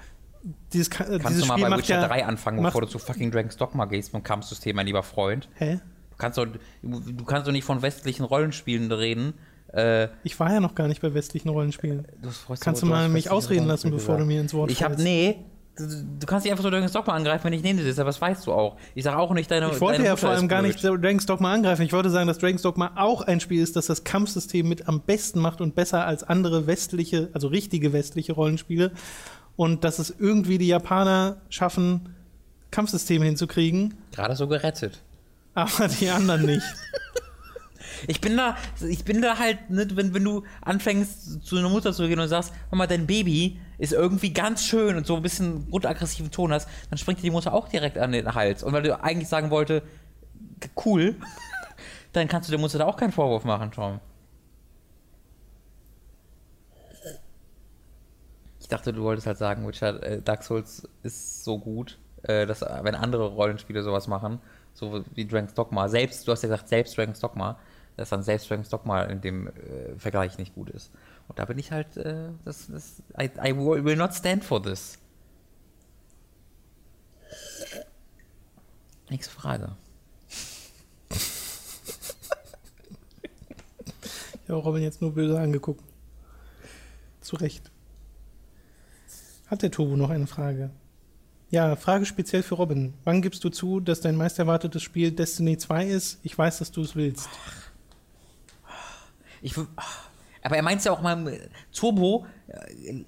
[0.73, 2.87] dieses, Ka- äh, Kannst dieses du mal Spiel bei Witcher ja, 3 anfangen, bevor du
[2.87, 5.49] zu fucking Dragon's Dogma gehst mit dem Kampfsystem, mein lieber Freund?
[5.55, 5.79] Hä?
[6.11, 6.45] Du kannst doch,
[6.81, 9.33] du kannst doch nicht von westlichen Rollenspielen reden.
[9.73, 12.07] Äh, Ich war ja noch gar nicht bei westlichen Rollenspielen.
[12.21, 14.91] du freust Kannst du mal mich ausreden lassen, bevor du mir ins Wort Ich hab,
[14.91, 15.03] fällst?
[15.03, 15.43] nee,
[15.77, 15.83] du,
[16.19, 18.45] du kannst nicht einfach so Dragon's Dogma angreifen, wenn ich nehme das, aber das weißt
[18.47, 18.77] du auch.
[18.93, 21.25] Ich sage auch nicht, deine Ich wollte deine ja Mutter vor allem gar nicht Dragon's
[21.25, 21.83] Dogma angreifen.
[21.83, 25.01] Ich wollte sagen, dass Dragon's Dogma auch ein Spiel ist, das das Kampfsystem mit am
[25.01, 28.91] besten macht und besser als andere westliche, also richtige westliche Rollenspiele.
[29.55, 32.15] Und dass es irgendwie die Japaner schaffen,
[32.71, 35.01] Kampfsysteme hinzukriegen, Gerade so gerettet.
[35.53, 36.65] aber die anderen nicht.
[38.07, 38.57] Ich bin da,
[38.87, 42.27] ich bin da halt, ne, wenn, wenn du anfängst zu einer Mutter zu gehen und
[42.27, 46.51] sagst, hör mal, dein Baby ist irgendwie ganz schön und so ein bisschen grundaggressiven Ton
[46.53, 48.63] hast, dann springt dir die Mutter auch direkt an den Hals.
[48.63, 49.83] Und weil du eigentlich sagen wollte,
[50.85, 51.15] cool,
[52.13, 53.99] dann kannst du der Mutter da auch keinen Vorwurf machen, Tom.
[58.59, 62.63] Ich dachte, du wolltest halt sagen, Witcher, äh, Dark Souls ist so gut, äh, dass
[62.63, 64.39] äh, wenn andere Rollenspiele sowas machen,
[64.73, 67.59] so wie Dragon's Dogma, selbst, du hast ja gesagt, selbst Dragon's Dogma,
[67.95, 69.51] dass dann selbst Dragon's Dogma in dem äh,
[69.97, 70.91] Vergleich nicht gut ist.
[71.27, 74.99] Und da bin ich halt, äh, das, das, I, I will not stand for this.
[79.09, 79.75] Nächste Frage.
[84.45, 85.83] Ich habe Robin jetzt nur böse angeguckt.
[87.21, 87.71] Zu Recht.
[89.47, 90.69] Hat der Turbo noch eine Frage?
[91.49, 92.93] Ja, Frage speziell für Robin.
[93.03, 96.19] Wann gibst du zu, dass dein meist erwartetes Spiel Destiny 2 ist?
[96.21, 97.29] Ich weiß, dass du es willst.
[99.41, 99.55] Ich,
[100.45, 101.39] aber er meint ja auch mal,
[101.73, 103.03] Turbo äh,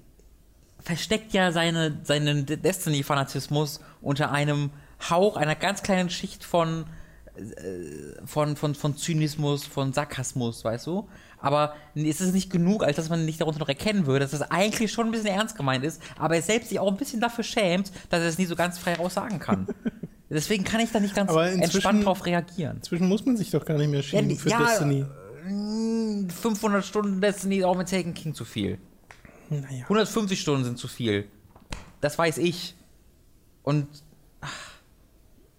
[0.80, 4.70] versteckt ja seine, seinen De- Destiny-Fanatismus unter einem
[5.08, 6.86] Hauch einer ganz kleinen Schicht von,
[7.36, 11.08] äh, von, von, von Zynismus, von Sarkasmus, weißt du?
[11.40, 14.50] Aber es ist nicht genug, als dass man nicht darunter noch erkennen würde, dass das
[14.50, 17.44] eigentlich schon ein bisschen ernst gemeint ist, aber er selbst sich auch ein bisschen dafür
[17.44, 19.68] schämt, dass er es nicht so ganz frei raus sagen kann.
[20.30, 22.78] Deswegen kann ich da nicht ganz entspannt drauf reagieren.
[22.78, 25.06] Inzwischen muss man sich doch gar nicht mehr schämen für ja, Destiny.
[25.46, 28.78] Äh, 500 Stunden Destiny ist auch mit Taken King zu viel.
[29.50, 29.84] Naja.
[29.84, 31.26] 150 Stunden sind zu viel.
[32.00, 32.74] Das weiß ich.
[33.62, 33.86] Und
[34.40, 34.72] ach,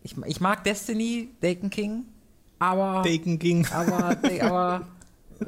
[0.03, 2.05] ich, ich mag Destiny, Taken King,
[2.59, 3.65] aber Bacon ging.
[3.71, 4.87] aber aber
[5.39, 5.45] äh,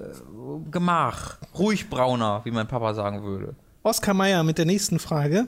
[0.69, 3.55] Gemach, ruhig brauner, wie mein Papa sagen würde.
[3.84, 5.47] Oskar Meyer mit der nächsten Frage.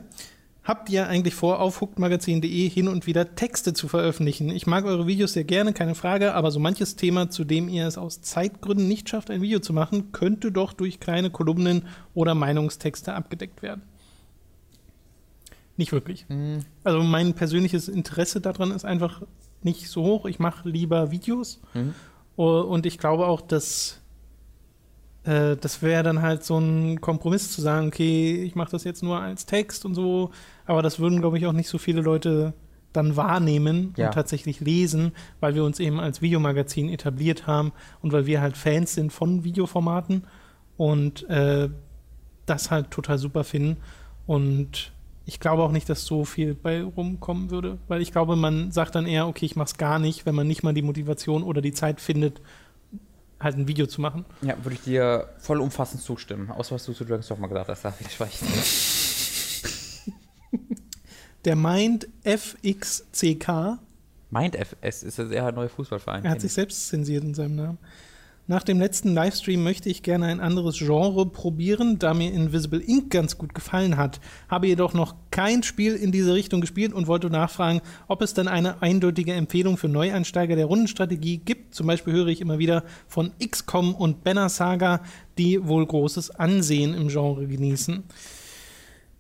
[0.63, 4.49] Habt ihr eigentlich vor, auf hookedmagazin.de hin und wieder Texte zu veröffentlichen?
[4.49, 7.85] Ich mag eure Videos sehr gerne, keine Frage, aber so manches Thema, zu dem ihr
[7.85, 12.33] es aus Zeitgründen nicht schafft, ein Video zu machen, könnte doch durch kleine Kolumnen oder
[12.33, 13.81] Meinungstexte abgedeckt werden.
[15.75, 16.25] Nicht wirklich.
[16.29, 16.59] Mhm.
[16.85, 19.21] Also mein persönliches Interesse daran ist einfach
[19.63, 20.25] nicht so hoch.
[20.27, 21.59] Ich mache lieber Videos.
[21.73, 21.93] Mhm.
[22.35, 24.02] Und ich glaube auch, dass
[25.25, 29.03] äh, das wäre dann halt so ein Kompromiss zu sagen, okay, ich mache das jetzt
[29.03, 30.31] nur als Text und so,
[30.65, 32.53] aber das würden, glaube ich, auch nicht so viele Leute
[32.91, 34.07] dann wahrnehmen Ja.
[34.07, 37.71] und tatsächlich lesen, weil wir uns eben als Videomagazin etabliert haben
[38.01, 40.25] und weil wir halt Fans sind von Videoformaten
[40.77, 41.69] und äh,
[42.45, 43.77] das halt total super finden.
[44.27, 44.91] Und
[45.25, 48.93] ich glaube auch nicht, dass so viel bei rumkommen würde, weil ich glaube, man sagt
[48.95, 51.61] dann eher, okay, ich mache es gar nicht, wenn man nicht mal die Motivation oder
[51.61, 52.41] die Zeit findet,
[53.43, 54.25] halt ein Video zu machen.
[54.41, 56.49] Ja, würde ich dir vollumfassend zustimmen.
[56.51, 60.03] Außer was du zu Dragon's Dogma gesagt hast, da widerspreche ich.
[61.45, 63.79] Der meint FXCK,
[64.33, 66.25] Mind FS ist ja sehr neuer Fußballverein.
[66.25, 67.77] er hat sich selbst zensiert in seinem Namen.
[68.45, 73.09] Nach dem letzten Livestream möchte ich gerne ein anderes Genre probieren, da mir Invisible Ink
[73.09, 74.19] ganz gut gefallen hat.
[74.49, 77.79] Habe jedoch noch kein Spiel in diese Richtung gespielt und wollte nachfragen,
[78.09, 81.73] ob es denn eine eindeutige Empfehlung für Neueinsteiger der Rundenstrategie gibt.
[81.73, 84.99] Zum Beispiel höre ich immer wieder von XCOM und Banner Saga,
[85.37, 88.03] die wohl großes Ansehen im Genre genießen.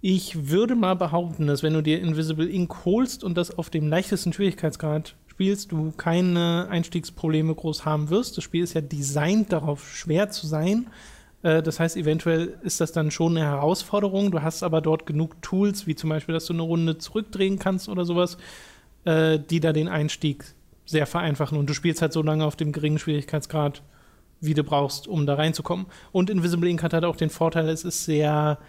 [0.01, 3.87] Ich würde mal behaupten, dass wenn du dir Invisible Ink holst und das auf dem
[3.87, 8.37] leichtesten Schwierigkeitsgrad spielst, du keine Einstiegsprobleme groß haben wirst.
[8.37, 10.87] Das Spiel ist ja designt darauf, schwer zu sein.
[11.41, 14.31] Äh, Das heißt, eventuell ist das dann schon eine Herausforderung.
[14.31, 17.89] Du hast aber dort genug Tools, wie zum Beispiel, dass du eine Runde zurückdrehen kannst
[17.89, 18.37] oder sowas,
[19.03, 20.45] äh, die da den Einstieg
[20.85, 21.57] sehr vereinfachen.
[21.57, 23.81] Und du spielst halt so lange auf dem geringen Schwierigkeitsgrad,
[24.39, 25.87] wie du brauchst, um da reinzukommen.
[26.13, 28.59] Und Invisible Ink hat halt auch den Vorteil, es ist sehr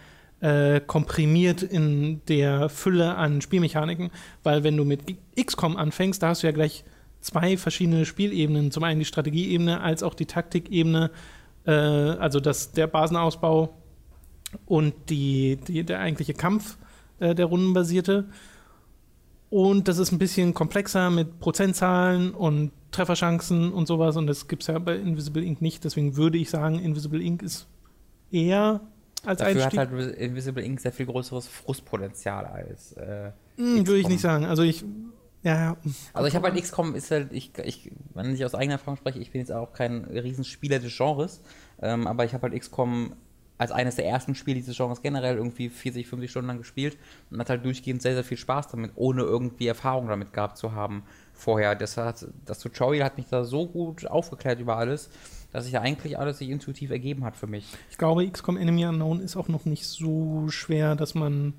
[0.44, 4.10] äh, komprimiert in der Fülle an Spielmechaniken,
[4.42, 5.00] weil wenn du mit
[5.42, 6.84] XCOM anfängst, da hast du ja gleich
[7.22, 8.70] zwei verschiedene Spielebenen.
[8.70, 11.10] Zum einen die Strategieebene als auch die Taktikebene,
[11.66, 13.74] äh, also das, der Basenausbau
[14.66, 16.76] und die, die, der eigentliche Kampf,
[17.20, 18.26] äh, der rundenbasierte.
[19.48, 24.18] Und das ist ein bisschen komplexer mit Prozentzahlen und Trefferchancen und sowas.
[24.18, 25.84] Und das gibt es ja bei Invisible Ink nicht.
[25.84, 27.66] Deswegen würde ich sagen, Invisible Ink ist
[28.30, 28.82] eher
[29.26, 29.98] als Dafür hat Einstieg.
[29.98, 32.92] halt Invisible Ink sehr viel größeres Frustpotenzial als.
[32.92, 34.46] Äh, Hm, würde ich nicht sagen.
[34.46, 34.84] Also ich,
[35.42, 35.76] ja.
[36.12, 39.18] also ich habe halt XCOM ist halt, ich, ich, wenn ich aus eigener Erfahrung spreche,
[39.20, 41.40] ich bin jetzt auch kein Riesenspieler des Genres,
[41.80, 43.14] ähm, aber ich habe halt XCOM
[43.56, 46.98] als eines der ersten Spiele dieses Genres generell irgendwie 40, 50 Stunden lang gespielt
[47.30, 50.72] und hat halt durchgehend sehr, sehr viel Spaß damit, ohne irgendwie Erfahrung damit gehabt zu
[50.72, 51.04] haben
[51.34, 51.76] vorher.
[51.76, 55.08] Das, hat, das Tutorial hat mich da so gut aufgeklärt über alles,
[55.54, 57.64] dass sich ja eigentlich alles sich intuitiv ergeben hat für mich.
[57.90, 61.54] Ich glaube, XCOM Enemy Unknown ist auch noch nicht so schwer, dass man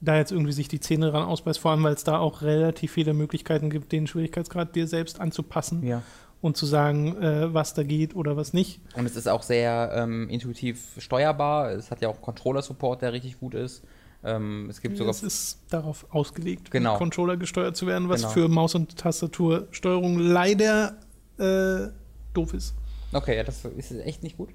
[0.00, 2.92] da jetzt irgendwie sich die Zähne ran ausbeißt, vor allem weil es da auch relativ
[2.92, 6.02] viele Möglichkeiten gibt, den Schwierigkeitsgrad dir selbst anzupassen Ja.
[6.42, 8.80] und zu sagen, äh, was da geht oder was nicht.
[8.94, 11.70] Und es ist auch sehr ähm, intuitiv steuerbar.
[11.72, 13.82] Es hat ja auch Controller-Support, der richtig gut ist.
[14.22, 15.10] Ähm, es gibt sogar.
[15.12, 16.92] Es ist darauf ausgelegt, Genau.
[16.92, 18.32] mit Controller gesteuert zu werden, was Genau.
[18.34, 20.96] für Maus- und Tastatursteuerung leider
[21.38, 21.88] äh,
[22.34, 22.74] doof ist.
[23.12, 24.50] Okay, ja, das ist echt nicht gut.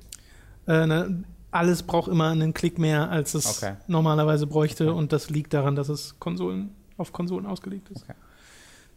[0.68, 3.76] Äh, ne, alles braucht immer einen Klick mehr, als es Okay.
[3.88, 4.90] normalerweise bräuchte.
[4.90, 4.98] Okay.
[4.98, 8.04] Und das liegt daran, dass es Konsolen auf Konsolen ausgelegt ist.
[8.04, 8.14] Okay.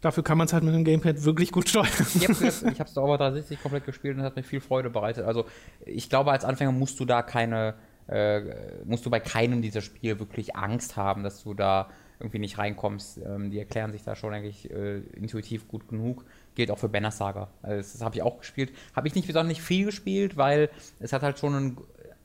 [0.01, 1.87] Dafür kann man es halt mit dem Gamepad wirklich gut steuern.
[2.15, 5.25] Ich habe ich hab's aber 360 komplett gespielt und es hat mir viel Freude bereitet.
[5.25, 5.45] Also
[5.85, 7.73] ich glaube, als Anfänger musst du da keine,
[8.07, 8.41] äh,
[8.85, 11.89] musst du bei keinem dieser Spiele wirklich Angst haben, dass du da
[12.19, 13.19] irgendwie nicht reinkommst.
[13.25, 16.25] Ähm, die erklären sich da schon eigentlich äh, intuitiv gut genug.
[16.57, 17.49] Gilt auch für Banner Saga.
[17.61, 18.71] Also das habe ich auch gespielt.
[18.95, 21.77] Habe ich nicht besonders viel gespielt, weil es hat halt schon einen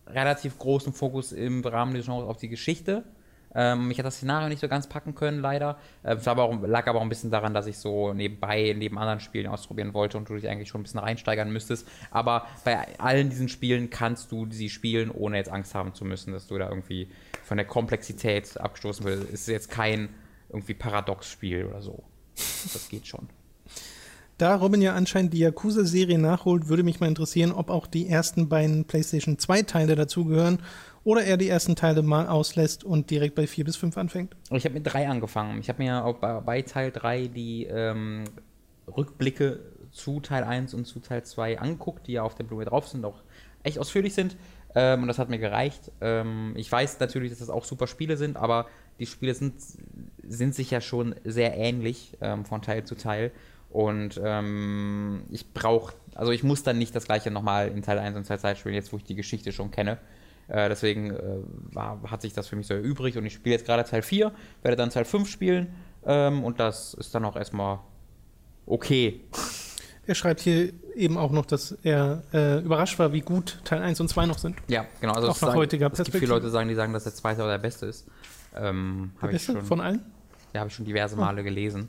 [0.06, 3.04] relativ großen Fokus im Rahmen des Genres auf die Geschichte.
[3.54, 5.76] Ähm, mich hat das Szenario nicht so ganz packen können, leider.
[6.02, 9.20] Äh, es aber lag aber auch ein bisschen daran, dass ich so nebenbei, neben anderen
[9.20, 11.86] Spielen ausprobieren wollte und du dich eigentlich schon ein bisschen reinsteigern müsstest.
[12.10, 16.32] Aber bei allen diesen Spielen kannst du sie spielen, ohne jetzt Angst haben zu müssen,
[16.32, 17.10] dass du da irgendwie
[17.44, 19.24] von der Komplexität abgestoßen wirst.
[19.24, 20.08] Es ist jetzt kein
[20.48, 22.02] irgendwie Paradox-Spiel oder so.
[22.34, 23.28] Das geht schon.
[24.38, 28.48] Da Robin ja anscheinend die Yakuza-Serie nachholt, würde mich mal interessieren, ob auch die ersten
[28.48, 30.60] beiden PlayStation 2-Teile dazugehören
[31.04, 34.36] oder er die ersten Teile mal auslässt und direkt bei 4 bis 5 anfängt.
[34.50, 35.60] Ich habe mit drei angefangen.
[35.60, 38.24] Ich habe mir auch bei, bei Teil 3 die ähm,
[38.96, 39.60] Rückblicke
[39.90, 43.04] zu Teil 1 und zu Teil 2 angeguckt, die ja auf der Blu-ray drauf sind,
[43.04, 43.22] auch
[43.62, 44.36] echt ausführlich sind.
[44.74, 45.90] Ähm, und das hat mir gereicht.
[46.00, 48.66] Ähm, ich weiß natürlich, dass das auch super Spiele sind, aber
[48.98, 49.54] die Spiele sind,
[50.22, 53.32] sind sich ja schon sehr ähnlich ähm, von Teil zu Teil.
[53.72, 58.16] Und ähm, ich brauche, also ich muss dann nicht das gleiche nochmal in Teil 1
[58.16, 59.96] und Teil 2 spielen, jetzt wo ich die Geschichte schon kenne.
[60.48, 61.20] Äh, deswegen äh,
[61.72, 64.30] war, hat sich das für mich so erübrigt und ich spiele jetzt gerade Teil 4,
[64.62, 65.72] werde dann Teil 5 spielen
[66.04, 67.78] ähm, und das ist dann auch erstmal
[68.66, 69.20] okay.
[70.04, 74.00] Er schreibt hier eben auch noch, dass er äh, überrascht war, wie gut Teil 1
[74.00, 74.56] und 2 noch sind.
[74.68, 75.14] Ja, genau.
[75.14, 76.26] Also Auch nach sagen, heutiger Es gibt Perspektive.
[76.26, 78.06] viele Leute, sagen, die sagen, dass der zweite oder der beste ist.
[78.54, 80.02] Ähm, Der beste schon, von allen?
[80.52, 81.88] ja, habe ich schon diverse Male gelesen.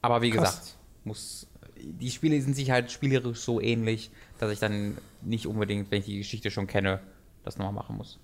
[0.00, 0.60] Aber wie Krass.
[0.60, 0.76] gesagt,
[1.06, 1.46] muss,
[1.76, 6.06] die Spiele sind sich halt spielerisch so ähnlich, dass ich dann nicht unbedingt, wenn ich
[6.06, 7.00] die Geschichte schon kenne,
[7.44, 8.18] das nochmal machen muss.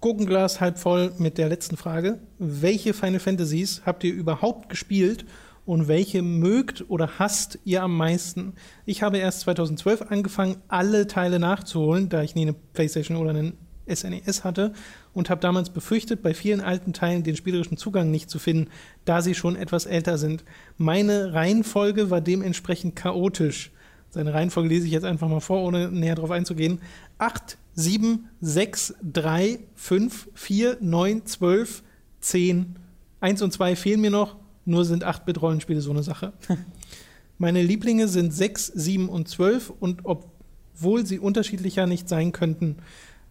[0.00, 2.20] Gurkenglas halb voll mit der letzten Frage.
[2.38, 5.24] Welche Final Fantasies habt ihr überhaupt gespielt
[5.64, 8.54] und welche mögt oder hasst ihr am meisten?
[8.84, 13.58] Ich habe erst 2012 angefangen, alle Teile nachzuholen, da ich nie eine PlayStation oder einen
[13.92, 14.72] SNES hatte
[15.12, 18.70] und habe damals befürchtet, bei vielen alten Teilen den spielerischen Zugang nicht zu finden,
[19.04, 20.44] da sie schon etwas älter sind.
[20.76, 23.70] Meine Reihenfolge war dementsprechend chaotisch.
[24.10, 26.80] Seine Reihenfolge lese ich jetzt einfach mal vor, ohne näher darauf einzugehen.
[27.18, 31.82] 8, 7, 6, 3, 5, 4, 9, 12,
[32.20, 32.76] 10.
[33.20, 36.32] 1 und 2 fehlen mir noch, nur sind 8-Bit-Rollenspiele so eine Sache.
[37.38, 42.76] Meine Lieblinge sind 6, 7 und 12 und obwohl sie unterschiedlicher nicht sein könnten,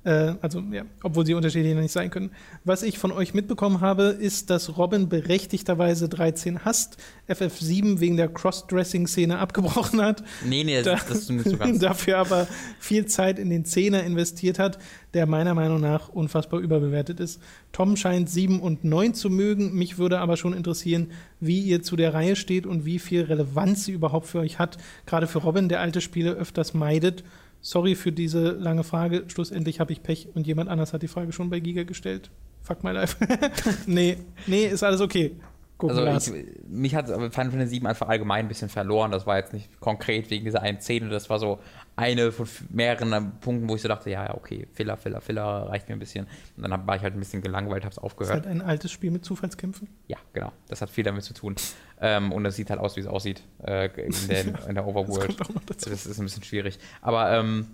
[0.06, 2.32] äh, also ja, obwohl sie unterschiedlicher nicht sein können.
[2.64, 6.98] Was ich von euch mitbekommen habe, ist, dass Robin berechtigterweise 13 hasst,
[7.28, 11.80] FF7 wegen der Crossdressing-Szene abgebrochen hat, Nee, nee, Da- das, das ist nicht so ganz.
[11.80, 12.48] dafür aber
[12.80, 14.78] viel Zeit in den Zehner investiert hat,
[15.14, 17.42] der meiner Meinung nach unfassbar überbewertet ist.
[17.72, 19.74] Tom scheint 7 und 9 zu mögen.
[19.74, 23.86] Mich würde aber schon interessieren, wie ihr zu der Reihe steht und wie viel Relevanz
[23.86, 24.78] sie überhaupt für euch hat.
[25.06, 27.24] Gerade für Robin, der alte Spiele öfters meidet.
[27.66, 29.24] Sorry für diese lange Frage.
[29.26, 32.30] Schlussendlich habe ich Pech und jemand anders hat die Frage schon bei Giga gestellt.
[32.62, 33.18] Fuck my life.
[33.88, 35.36] nee, nee, ist alles okay.
[35.78, 39.12] Gucken Also ich, mich hat Final Fantasy VII einfach allgemein ein bisschen verloren.
[39.12, 41.10] Das war jetzt nicht konkret wegen dieser einen Szene.
[41.10, 41.60] Das war so
[41.98, 45.90] eine von mehreren Punkten, wo ich so dachte, ja, ja, okay, Filler, Filler, Filler reicht
[45.90, 46.28] mir ein bisschen.
[46.56, 48.34] Und dann war ich halt ein bisschen gelangweilt, hab's ist aufgehört.
[48.46, 49.90] halt ein altes Spiel mit Zufallskämpfen.
[50.08, 50.54] Ja, genau.
[50.70, 51.56] Das hat viel damit zu tun.
[52.00, 54.86] Ähm, und es sieht halt aus, wie es aussieht äh, in, der, in der Das
[54.86, 55.38] Overworld.
[55.66, 55.90] dazu.
[55.90, 56.80] Das ist ein bisschen schwierig.
[57.02, 57.68] Aber ähm,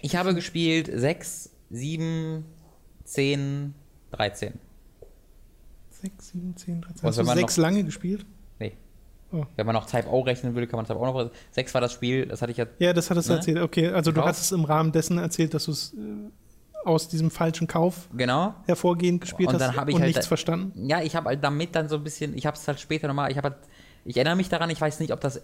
[0.00, 2.44] ich habe gespielt 6, 7,
[3.04, 3.74] 10,
[4.12, 4.54] 13.
[6.02, 7.02] 6, 7, 10, 13.
[7.02, 8.24] Was, Hast du sechs lange gespielt?
[8.58, 8.72] Nee.
[9.32, 9.44] Oh.
[9.56, 11.30] Wenn man noch Type O rechnen würde, kann man Type O noch.
[11.52, 12.66] 6 war das Spiel, das hatte ich ja.
[12.78, 13.38] Ja, das hattest du Ne?
[13.38, 13.58] erzählt.
[13.60, 15.98] Okay, also du hast es im Rahmen dessen erzählt, dass du es äh,
[16.84, 18.54] aus diesem falschen Kauf Genau.
[18.66, 20.86] hervorgehend gespielt Und dann hast hab ich und halt nichts verstanden.
[20.88, 23.30] Ja, ich habe halt damit dann so ein bisschen, ich habe es halt später nochmal,
[23.30, 23.58] ich habe halt,
[24.04, 25.40] ich erinnere mich daran, ich weiß nicht, ob das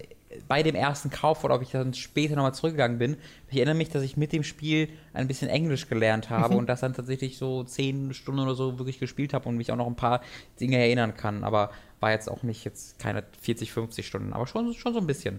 [0.48, 3.16] bei dem ersten Kauf oder ob ich dann später nochmal zurückgegangen bin.
[3.50, 6.60] Ich erinnere mich, dass ich mit dem Spiel ein bisschen Englisch gelernt habe Mhm.
[6.60, 9.76] und das dann tatsächlich so zehn Stunden oder so wirklich gespielt habe und mich auch
[9.76, 10.20] noch ein paar
[10.60, 11.44] Dinge erinnern kann.
[11.44, 15.06] Aber war jetzt auch nicht jetzt keine 40, 50 Stunden, aber schon, schon so ein
[15.06, 15.38] bisschen.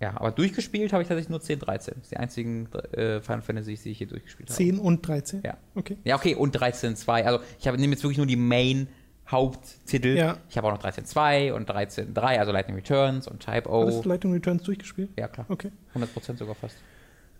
[0.00, 1.94] Ja, aber durchgespielt habe ich tatsächlich nur 10, 13.
[1.98, 4.56] Das sind die einzigen äh, Final Fantasies, die ich hier durchgespielt habe.
[4.56, 5.42] 10 und 13.
[5.44, 5.56] Ja.
[5.74, 5.96] Okay.
[6.04, 7.22] Ja, okay, und 13.2.
[7.22, 8.36] Also ich habe nehme jetzt wirklich nur die
[9.24, 10.16] Main-Haupttitel.
[10.16, 10.38] Ja.
[10.48, 13.82] Ich habe auch noch 13.2 und 13.3, also Lightning Returns und Type O.
[13.82, 15.10] Hattest du Lightning Returns durchgespielt?
[15.18, 15.46] Ja, klar.
[15.48, 15.70] Okay.
[15.94, 16.76] 100% sogar fast.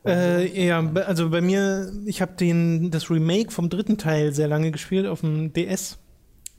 [0.07, 4.71] Äh, ja, also bei mir, ich habe den das Remake vom dritten Teil sehr lange
[4.71, 5.99] gespielt auf dem DS.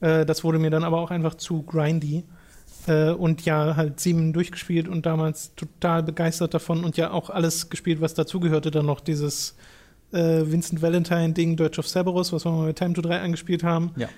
[0.01, 2.23] Äh, das wurde mir dann aber auch einfach zu grindy.
[2.87, 7.69] Äh, und ja, halt sieben durchgespielt und damals total begeistert davon und ja auch alles
[7.69, 8.71] gespielt, was dazugehörte.
[8.71, 9.55] Dann noch dieses
[10.11, 13.91] äh, Vincent Valentine-Ding, Dirge of Cerberus, was wir mal mit Time to 3 angespielt haben.
[13.95, 14.09] Ja.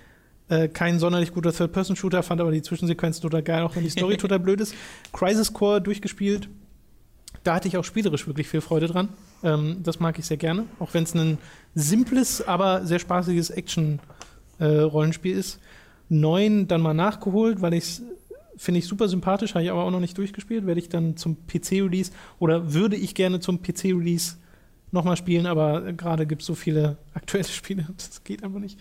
[0.49, 4.17] Äh, kein sonderlich guter Third-Person-Shooter, fand aber die Zwischensequenz total geil, auch wenn die Story
[4.17, 4.73] total blöd ist.
[5.11, 6.49] Crisis Core durchgespielt.
[7.43, 9.09] Da hatte ich auch spielerisch wirklich viel Freude dran.
[9.43, 11.37] Ähm, das mag ich sehr gerne, auch wenn es ein
[11.75, 15.59] simples, aber sehr spaßiges Action-Rollenspiel ist.
[16.09, 18.01] Neun dann mal nachgeholt, weil ich es
[18.57, 20.65] finde ich super sympathisch, habe ich aber auch noch nicht durchgespielt.
[20.65, 24.37] Werde ich dann zum PC-Release oder würde ich gerne zum PC-Release
[24.91, 28.79] nochmal spielen, aber gerade gibt es so viele aktuelle Spiele, das geht einfach nicht.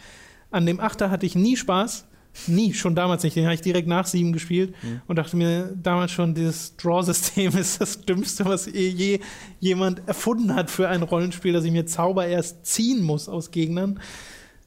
[0.57, 2.07] An dem Achter hatte ich nie Spaß.
[2.49, 3.35] Nie, schon damals nicht.
[3.37, 5.01] Den habe ich direkt nach sieben gespielt Mhm.
[5.07, 9.21] und dachte mir damals schon, dieses Draw-System ist das Dümmste, was je
[9.61, 14.01] jemand erfunden hat für ein Rollenspiel, dass ich mir Zauber erst ziehen muss aus Gegnern.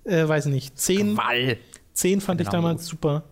[0.04, 0.78] Äh, weiß nicht.
[0.80, 1.58] Zehn, Wall.
[1.94, 2.62] zehn fand ich Genau.
[2.64, 3.24] damals super.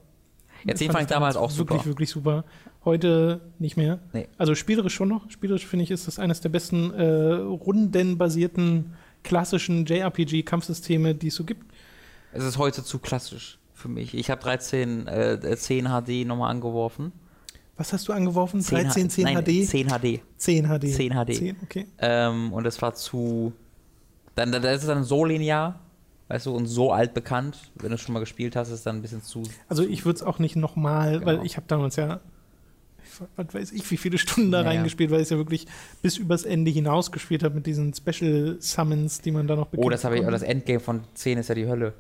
[0.66, 1.76] Ja, 10 fand ich damals auch super.
[1.76, 2.44] Wirklich, wirklich super.
[2.84, 4.00] Heute nicht mehr.
[4.14, 4.28] Nee.
[4.38, 5.30] Also spielerisch schon noch.
[5.32, 8.94] Spielerisch finde ich, ist das eines der besten äh, rundenbasierten
[9.24, 11.64] klassischen JRPG-Kampfsysteme, die es so gibt.
[12.32, 14.14] Es ist heute zu klassisch für mich.
[14.14, 17.12] Ich habe 13, äh, 10 HD nochmal angeworfen.
[17.78, 18.62] Was hast du angeworfen?
[18.62, 19.68] 10 13, 10 Nein, HD?
[19.68, 20.22] 10 HD.
[20.38, 20.94] 10 HD.
[20.96, 21.36] 10 HD.
[21.36, 21.86] 10, okay.
[22.00, 23.54] Ähm, und es war zu.
[24.36, 25.80] Dann, dann ist es dann so linear,
[26.28, 27.72] weißt du, und so altbekannt.
[27.76, 29.44] Wenn du es schon mal gespielt hast, ist es dann ein bisschen zu.
[29.68, 31.46] Also ich würde es auch nicht nochmal, weil Genau.
[31.46, 32.20] ich habe damals ja
[33.36, 35.66] was weiß ich, wie viele Stunden da Ja, reingespielt, weil ich es ja wirklich
[36.02, 39.90] bis übers Ende hinaus gespielt habe mit diesen Special Summons, die man da noch Oh,
[39.90, 41.94] das habe ich, das Endgame von 10 ist ja die Hölle.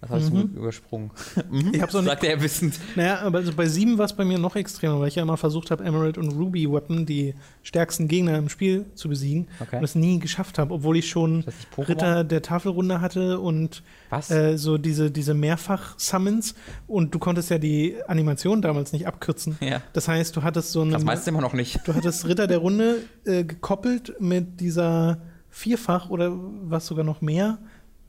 [0.00, 0.56] Das habe ich Mhm.
[0.56, 1.10] übersprungen.
[1.72, 2.78] Ich hab's auch nicht- Sagt er wissend.
[2.94, 5.36] Naja, aber also bei 7 war es bei mir noch extremer, weil ich ja immer
[5.36, 7.34] versucht habe, Emerald und Ruby Weapon, die
[7.64, 9.78] stärksten Gegner im Spiel, zu besiegen Okay.
[9.78, 11.88] und es nie geschafft habe, obwohl ich schon das?
[11.88, 13.82] Ritter der Tafelrunde hatte und
[14.28, 16.54] äh, so diese, diese Mehrfach-Summons
[16.86, 19.56] und du konntest ja die Animation damals nicht abkürzen.
[19.60, 19.82] ja.
[19.94, 20.92] Das heißt, du hattest so eine.
[20.92, 21.80] Das meinst du immer noch nicht.
[21.86, 25.18] Du hattest Ritter der Runde äh, gekoppelt mit dieser
[25.50, 27.58] Vierfach oder was sogar noch mehr.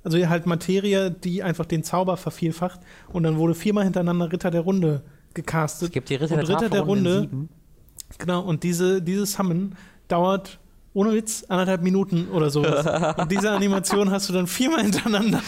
[0.04, 2.80] Also halt Materie, die einfach den Zauber vervielfacht.
[3.12, 5.89] Und dann wurde viermal hintereinander Ritter der Runde gecastet.
[5.89, 7.30] Es gibt die Ritter und der Ritter der Runde,
[8.18, 9.76] genau, und diese, diese Summon
[10.08, 10.60] dauert
[10.93, 13.16] ohne Witz anderthalb Minuten oder sowas.
[13.18, 15.41] und diese Animation hast du dann viermal hintereinander,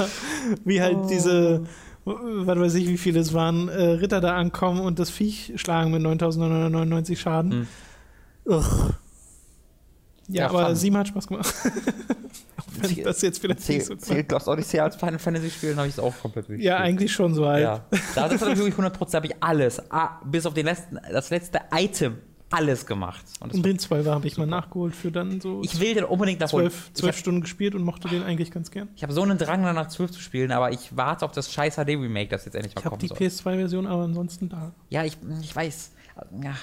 [0.66, 1.64] wie halt diese,
[2.06, 5.92] was weiß ich, wie viele es waren, äh, Ritter da ankommen und das Viech schlagen
[5.92, 7.52] mit 9999 Schaden.
[7.52, 7.68] Hm.
[8.46, 8.94] Ugh.
[10.28, 10.76] Ja, Ja, aber fun.
[10.76, 11.54] sieben hat Spaß gemacht.
[12.58, 15.70] Auch wenn das jetzt vielleicht nicht so Zählt, zählt Lost Odyssey als Final Fantasy Spiel,
[15.70, 16.64] dann habe ich es auch komplett durchgespielt.
[16.64, 17.64] Ja, eigentlich schon so halt.
[17.64, 17.86] Ja.
[18.16, 21.30] Da das habe ich wirklich 100%, habe ich alles, ah, bis auf den letzten, das
[21.30, 22.18] letzte Item,
[22.52, 23.24] alles gemacht.
[23.40, 26.42] Und Und den 12 habe ich mal nachgeholt für dann so ich will den unbedingt
[26.42, 26.70] nachholen.
[26.70, 28.90] zwölf, Ich zwölf habe Stunden gespielt und mochte den eigentlich ganz gern.
[29.02, 32.30] hab so einen Drang danach 12 zu spielen, aber ich warte auf das scheiß HD-Remake,
[32.30, 33.18] das jetzt endlich mal Ich habe kommen die soll.
[33.18, 34.74] PS2-Version aber ansonsten da.
[34.90, 35.92] Ja, ich, ich weiß.
[36.44, 36.54] Ja.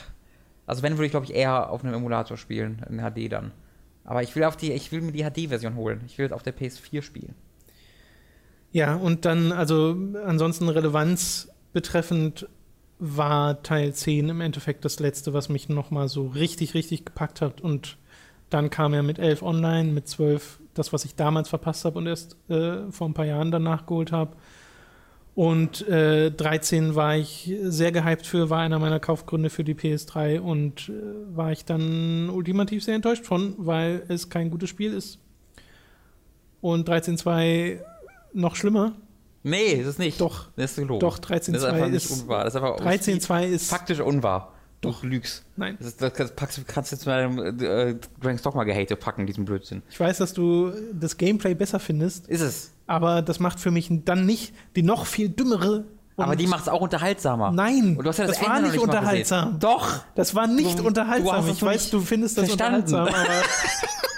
[0.66, 3.52] Also wenn würde ich glaube ich eher auf einem Emulator spielen, in HD dann.
[4.08, 6.00] Aber ich will auf die, ich will mir die HD-Version holen.
[6.06, 7.34] Ich will es auf der PS4 spielen.
[8.72, 9.94] Ja, und dann, also
[10.24, 12.48] ansonsten Relevanz betreffend
[12.98, 17.60] war Teil 10 im Endeffekt das letzte, was mich nochmal so richtig, richtig gepackt hat.
[17.60, 17.98] Und
[18.48, 22.06] dann kam er mit 11 online, mit 12 das, was ich damals verpasst habe und
[22.06, 24.36] erst äh, vor ein paar Jahren dann nachgeholt habe.
[25.38, 30.40] Und äh, 13 war ich sehr gehypt für, war einer meiner Kaufgründe für die PS3
[30.40, 30.92] und äh,
[31.36, 35.20] war ich dann ultimativ sehr enttäuscht von, weil es kein gutes Spiel ist.
[36.60, 37.78] Und 13.2
[38.32, 38.96] noch schlimmer.
[39.44, 40.20] Nee, ist es nicht.
[40.20, 40.48] Doch.
[40.56, 40.98] Das ist gelogen.
[40.98, 42.22] Doch, Das ist einfach 13.2 nicht ist.
[42.22, 42.42] unwahr.
[42.42, 43.70] Das ist einfach 13.2 ist.
[43.70, 44.54] faktisch unwahr.
[44.80, 45.44] Du lügst.
[45.56, 45.76] Nein.
[45.80, 49.82] Das, das kannst, packst- kannst du zu deinem äh, Dragon's Dogma Gehate packen, diesen Blödsinn.
[49.90, 52.70] Ich weiß, dass du das Gameplay besser findest, Ist es.
[52.86, 55.84] aber das macht für mich dann nicht die noch viel dümmere.
[56.16, 57.52] Aber die macht es auch unterhaltsamer.
[57.52, 58.80] Nein, Und du hast ja das, das war nicht mal gesehen.
[58.82, 59.58] unterhaltsam.
[59.60, 60.00] Doch.
[60.16, 61.44] Das war nicht Du- unterhaltsam.
[61.46, 62.92] du ich weiß, nicht du findest das verstanden.
[62.94, 63.44] unterhaltsam, aber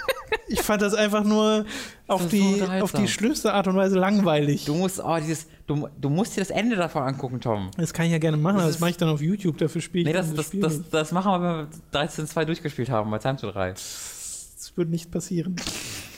[0.51, 1.65] ich fand das einfach nur
[2.07, 2.81] auf, so die, unterhaltsam.
[2.83, 4.65] auf die schlimmste Art und Weise langweilig.
[4.65, 7.71] Du musst, oh, dieses, du, du musst dir das Ende davon angucken, Tom.
[7.77, 9.81] das kann ich ja gerne machen, Das aber das mache ich dann auf YouTube, dafür
[9.81, 12.89] spiele ich Nee, dann das, das, Spiel das, das machen wir, wenn wir 13.2 durchgespielt
[12.89, 13.71] haben bei Time to 3.
[13.71, 15.55] Das wird nicht passieren.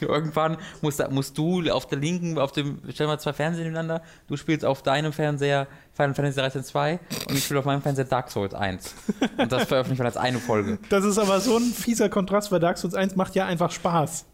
[0.05, 4.01] Irgendwann musst, da- musst du auf der linken, auf dem, stellen wir zwei Fernseher nebeneinander,
[4.27, 6.99] du spielst auf deinem Fernseher Final Fantasy 13 2
[7.29, 8.95] und ich spiele auf meinem Fernseher Dark Souls 1.
[9.37, 10.79] Und das veröffentlichen wir als eine Folge.
[10.89, 14.25] Das ist aber so ein fieser Kontrast, weil Dark Souls 1 macht ja einfach Spaß.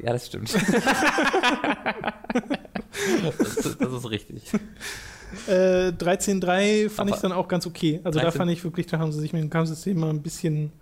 [0.00, 0.52] Ja, das stimmt.
[3.38, 4.52] das, das ist richtig.
[5.48, 8.00] Äh, 13.3 fand ich dann auch ganz okay.
[8.04, 10.22] Also da 13 fand ich wirklich, da haben sie sich mit dem Kampfsystem mal ein
[10.22, 10.72] bisschen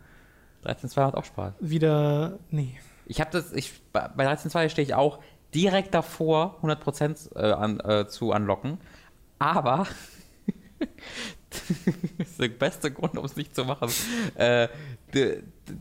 [0.65, 1.55] 13.2 hat auch Spaß.
[1.61, 2.39] wieder.
[2.51, 2.79] Nee.
[3.07, 5.21] Ich habe das, ich, bei bei 13.2 stehe ich auch
[5.55, 8.79] direkt davor, 100% äh, an, äh, zu unlocken.
[9.39, 9.87] Aber
[11.51, 13.91] das ist der beste Grund, um es nicht zu machen.
[14.35, 14.69] Äh,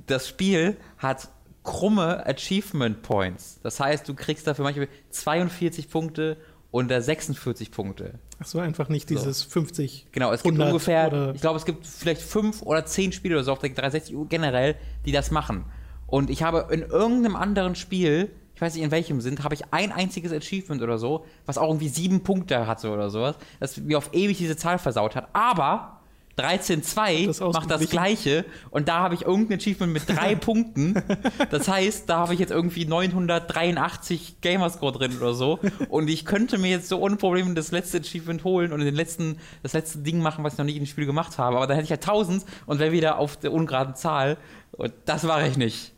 [0.07, 1.29] das Spiel hat
[1.63, 3.59] krumme Achievement Points.
[3.63, 6.37] Das heißt, du kriegst dafür manchmal 42 Punkte
[6.71, 8.19] oder 46 Punkte.
[8.39, 10.07] Ach so, einfach nicht dieses 50.
[10.11, 13.43] Genau, es gibt 100 ungefähr, ich glaube, es gibt vielleicht fünf oder zehn Spiele oder
[13.43, 15.65] so auf der 360 generell, die das machen.
[16.11, 19.73] Und ich habe in irgendeinem anderen Spiel, ich weiß nicht in welchem sind, habe ich
[19.73, 23.97] ein einziges Achievement oder so, was auch irgendwie sieben Punkte hatte oder sowas, das mir
[23.97, 25.29] auf ewig diese Zahl versaut hat.
[25.31, 26.01] Aber
[26.37, 31.01] 13.2 Das macht das gleiche und da habe ich irgendein Achievement mit drei Punkten.
[31.49, 36.57] Das heißt, da habe ich jetzt irgendwie 983 Gamerscore drin oder so und ich könnte
[36.57, 40.21] mir jetzt so ohne Probleme das letzte Achievement holen und den letzten, das letzte Ding
[40.21, 41.55] machen, was ich noch nicht im Spiel gemacht habe.
[41.55, 44.37] Aber dann hätte ich ja 1000 und wäre wieder auf der ungeraden Zahl
[44.73, 45.93] und das mache ich nicht.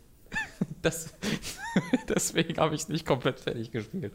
[0.83, 1.13] Das,
[2.09, 4.13] deswegen habe ich es nicht komplett fertig gespielt.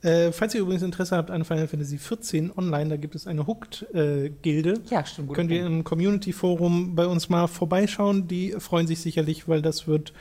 [0.00, 3.46] Äh, falls ihr übrigens Interesse habt an Final Fantasy 14 online, da gibt es eine
[3.46, 4.82] Hooked-Gilde.
[4.90, 5.32] Ja, stimmt.
[5.32, 8.28] Könnt ihr im Community-Forum bei uns mal vorbeischauen.
[8.28, 10.12] Die freuen sich sicherlich, weil das wird,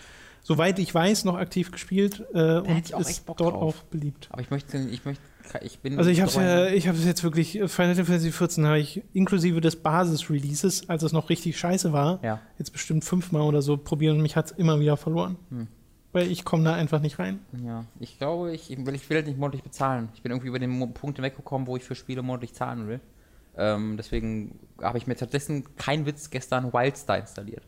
[0.44, 3.54] soweit ich weiß, noch aktiv gespielt äh, und ist dort drauf.
[3.54, 4.28] auch beliebt.
[4.32, 5.22] Aber ich möchte, ich möchte,
[5.62, 5.98] ich bin.
[5.98, 9.60] Also ich habe ja, ich habe es jetzt wirklich Final Fantasy 14 habe ich inklusive
[9.62, 12.40] des Basis-Releases, als es noch richtig scheiße war, Ja.
[12.60, 15.68] jetzt bestimmt fünfmal oder so probiert und mich hat es immer wieder verloren, Hm.
[16.12, 17.40] weil ich komme da einfach nicht rein.
[17.66, 20.10] Ja, ich glaube, ich, ich will, ich will halt nicht monatlich bezahlen.
[20.14, 23.00] Ich bin irgendwie über den Punkt hinweggekommen, wo ich für Spiele monatlich zahlen will.
[23.56, 27.64] Ähm, deswegen habe ich mir stattdessen kein Witz gestern Wildstar installiert.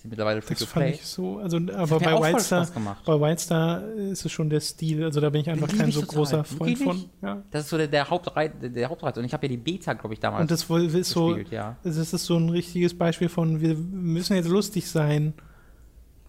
[0.00, 0.94] Sind mittlerweile free Das to fand play.
[0.94, 2.66] ich so, also aber bei Wildstar,
[3.04, 5.94] bei Wildstar ist es schon der Stil, also da bin ich einfach Lieb kein ich
[5.94, 6.16] so total.
[6.16, 7.04] großer Freund von.
[7.20, 7.42] Ja.
[7.50, 9.18] Das ist so der, der, Hauptreiz, der Hauptreiz.
[9.18, 10.62] Und ich habe ja die Beta, glaube ich, damals Und das
[10.94, 11.76] ist so, ja.
[11.82, 15.34] das ist so ein richtiges Beispiel von, wir müssen jetzt lustig sein.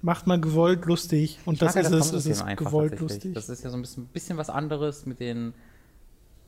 [0.01, 1.39] Macht mal gewollt lustig.
[1.45, 3.33] Und Ich das ja ist es, es Kampfsystem ist einfach gewollt lustig.
[3.35, 5.53] Das ist ja so ein bisschen, bisschen was anderes mit den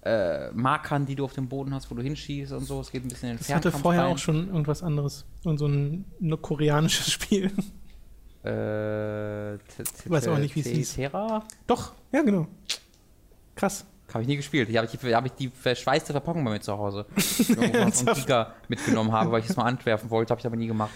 [0.05, 2.81] äh, Markern, die du auf dem Boden hast, wo du hinschießt und so.
[2.81, 4.11] Es geht ein bisschen in den Das hatte vorher rein.
[4.13, 5.25] auch schon irgendwas anderes.
[5.45, 7.51] Und so ein, ein koreanisches Spiel.
[8.43, 10.95] Äh, T- weiß auch nicht, wie es hieß.
[10.95, 11.43] Terra?
[11.67, 12.47] Doch, ja, genau.
[13.55, 13.85] Krass.
[14.13, 14.67] Habe ich nie gespielt.
[14.69, 17.05] Hier habe ich, hab ich die verschweißte Verpackung bei mir zu Hause.
[17.73, 18.21] Ernsthaft?
[18.21, 20.31] Giga mitgenommen habe, weil ich es mal antwerfen wollte.
[20.31, 20.91] Habe ich aber nie gemacht.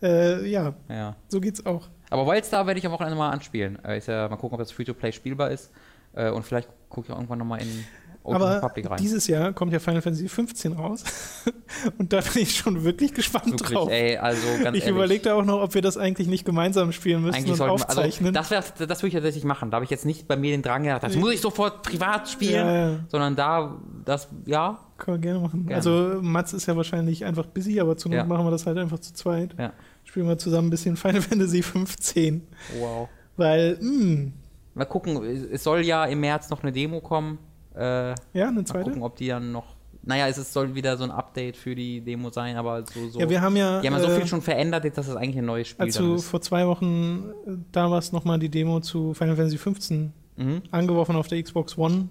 [0.00, 1.16] Äh, ja, Ja.
[1.28, 1.88] so geht's auch.
[2.08, 3.78] Aber Wildstar werde ich am Wochenende mal anspielen.
[3.84, 5.70] Äh, ist ja, mal gucken, ob das Free-to-Play spielbar ist.
[6.14, 7.84] Äh, und vielleicht gucke ich auch irgendwann nochmal in
[8.24, 8.98] Open Aber Public rein.
[9.00, 11.02] dieses Jahr kommt ja Final Fantasy 15 raus.
[11.98, 13.90] Und da bin ich schon wirklich gespannt Wirklich, drauf.
[13.90, 17.34] ey, also ganz ich überlegte auch noch, ob wir das eigentlich nicht gemeinsam spielen müssen
[17.34, 18.32] Eigentlich und wir, also aufzeichnen.
[18.32, 19.70] das, wär, das würde ich tatsächlich machen.
[19.70, 22.28] Da habe ich jetzt nicht bei mir den Drang gedacht, das muss ich sofort privat
[22.28, 22.98] spielen, Ja, ja.
[23.08, 25.66] sondern da, das, ja, Können wir gerne machen.
[25.66, 25.74] Gerne.
[25.76, 28.24] Also Mats ist ja wahrscheinlich einfach busy, aber Not Ja.
[28.24, 29.54] machen wir das halt einfach zu zweit.
[29.58, 29.72] Ja.
[30.04, 32.46] Spielen wir zusammen ein bisschen Final Fantasy 15.
[32.78, 33.08] wow.
[33.36, 34.30] Weil, mh,
[34.74, 37.38] Mal gucken, es soll ja im März noch eine Demo kommen.
[37.74, 38.84] Äh, ja, eine mal zweite.
[38.84, 39.76] gucken, ob die dann noch.
[40.04, 43.08] Naja, es ist- soll wieder so ein Update für die Demo sein, aber so.
[43.08, 45.06] so Ja, wir haben ja, die haben ja so äh, viel schon verändert, jetzt, dass
[45.06, 46.24] es eigentlich ein neues Spiel als du ist.
[46.28, 50.62] vor zwei Wochen äh, da warst, nochmal die Demo zu Final Fantasy 15 Mhm.
[50.72, 52.08] angeworfen auf der Xbox One.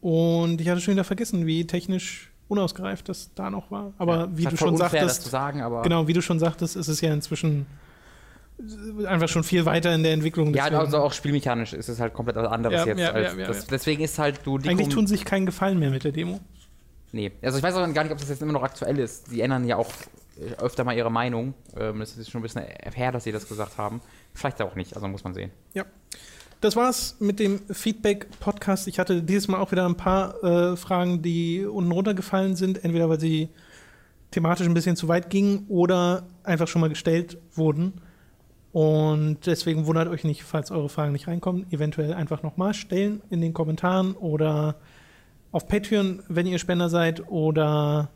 [0.00, 3.92] Und ich hatte schon wieder vergessen, wie technisch unausgereift das da noch war.
[3.98, 5.82] Aber Ja, wie du schon unfair, das sagtest, zu sagen, aber.
[5.82, 7.66] genau, wie du schon sagtest, ist es ja inzwischen
[9.06, 10.54] einfach schon viel weiter in der Entwicklung.
[10.54, 13.00] Ja, also auch spielmechanisch ist es halt komplett was anderes Ja, jetzt.
[13.00, 13.66] ja, als ja, ja, das.
[13.66, 16.40] Deswegen ist halt du die Eigentlich tun sie sich keinen Gefallen mehr mit der Demo.
[17.12, 19.30] Nee, also ich weiß auch gar nicht, ob das jetzt immer noch aktuell ist.
[19.30, 19.90] Die ändern ja auch
[20.40, 21.54] äh, öfter mal ihre Meinung.
[21.76, 22.62] Ähm, das ist schon ein bisschen
[22.94, 24.00] her, dass sie das gesagt haben.
[24.34, 25.50] Vielleicht auch nicht, also muss man sehen.
[25.74, 25.84] Ja.
[26.62, 28.86] Das war's mit dem Feedback-Podcast.
[28.86, 33.08] Ich hatte dieses Mal auch wieder ein paar äh, Fragen, die unten runtergefallen sind, entweder
[33.08, 33.48] weil sie
[34.30, 37.94] thematisch ein bisschen zu weit gingen oder einfach schon mal gestellt wurden.
[38.72, 41.66] Und deswegen wundert euch nicht, falls eure Fragen nicht reinkommen.
[41.70, 44.76] Eventuell einfach nochmal stellen in den Kommentaren oder
[45.50, 48.08] auf Patreon, wenn ihr Spender seid, oder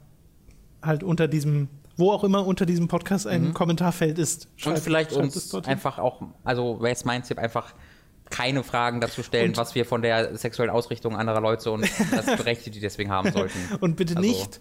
[0.82, 3.54] halt unter diesem, wo auch immer unter diesem Podcast ein Mhm.
[3.54, 4.46] Kommentarfeld ist.
[4.46, 7.74] Und Schreibt- vielleicht schreibt uns einfach auch, also wäre jetzt mein Tipp, einfach
[8.30, 11.82] keine Fragen dazu stellen, Und- was wir von der sexuellen Ausrichtung anderer Leute und
[12.12, 13.59] das Berechtigte, die deswegen haben sollten.
[13.80, 14.61] Und bitte Also, nicht,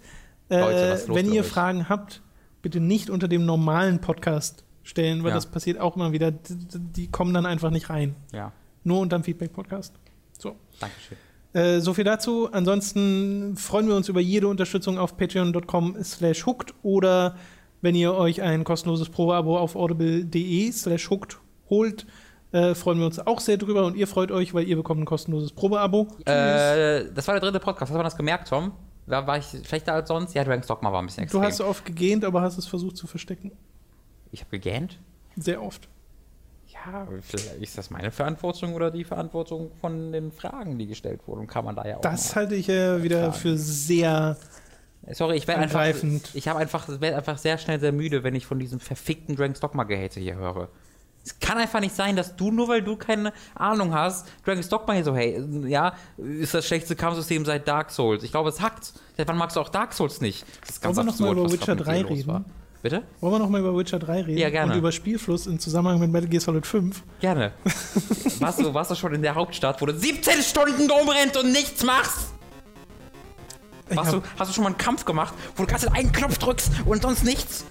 [0.50, 1.48] Leute, äh, wenn ihr euch?
[1.48, 2.22] Fragen habt,
[2.62, 5.36] bitte nicht unter dem normalen Podcast stellen, weil Ja.
[5.36, 6.32] das passiert auch immer wieder.
[6.32, 8.16] Die kommen dann einfach nicht rein.
[8.32, 8.54] Ja,
[8.86, 9.94] Nur unter dem Feedback-Podcast.
[10.40, 10.56] So.
[10.80, 11.18] Dankeschön.
[11.54, 12.50] Äh, so viel dazu.
[12.52, 17.36] Ansonsten freuen wir uns über jede Unterstützung auf patreon.com slash hooked oder
[17.82, 21.38] wenn ihr euch ein kostenloses Probeabo auf audible.de slash hooked
[21.70, 22.06] holt,
[22.52, 25.06] äh, freuen wir uns auch sehr drüber und ihr freut euch, weil ihr bekommt ein
[25.06, 26.08] kostenloses Probeabo.
[26.26, 27.92] Äh, das war der dritte Podcast.
[27.92, 28.72] Hast du das gemerkt, Tom?
[29.08, 30.34] War, war ich schlechter als sonst?
[30.34, 31.44] Ja, Dragon's Dogma war ein bisschen Du extrem.
[31.44, 33.52] hast oft gegähnt, aber hast es versucht zu verstecken.
[34.36, 35.00] Ich habe gegähnt?
[35.36, 35.90] Sehr oft.
[36.68, 41.48] Ja, vielleicht ist das meine Verantwortung oder die Verantwortung von den Fragen, die gestellt wurden.
[41.48, 42.02] Kann man da ja auch.
[42.02, 43.34] Das halte ich äh, wieder Fragen.
[43.34, 44.38] für sehr.
[45.12, 45.80] Sorry, ich werde einfach.
[45.80, 46.30] angreifend.
[46.34, 49.60] Ich habe einfach, werde einfach sehr schnell sehr müde, wenn ich von diesem verfickten Dragon's
[49.60, 50.70] Dogma Gehate hier höre.
[51.24, 54.94] Es kann einfach nicht sein, dass du nur weil du keine Ahnung hast, Dragon's Dogma
[54.94, 58.24] hier so, hey, ja, ist das schlechteste Kampfsystem seit Dark Souls.
[58.24, 58.94] Ich glaube, es hackt.
[59.18, 60.46] Seit wann magst du auch Dark Souls nicht?
[60.62, 62.28] Das ist ganz Wollen wir noch mal absurd, über Witcher gerade mit 3 dir los
[62.28, 62.46] war.
[62.86, 63.02] Bitte?
[63.20, 64.38] Wollen wir noch mal über Witcher 3 reden?
[64.38, 64.74] Ja, gerne.
[64.74, 67.02] Und über Spielfluss im Zusammenhang mit Metal Gear Solid 5.
[67.20, 67.52] Gerne.
[68.40, 71.84] warst, du, warst du schon in der Hauptstadt, wo du 17 Stunden rumrennst und nichts
[71.84, 72.28] machst?
[73.96, 76.70] Hast du, hast du schon mal einen Kampf gemacht, wo du ganz einen Knopf drückst
[76.86, 77.66] und sonst nichts?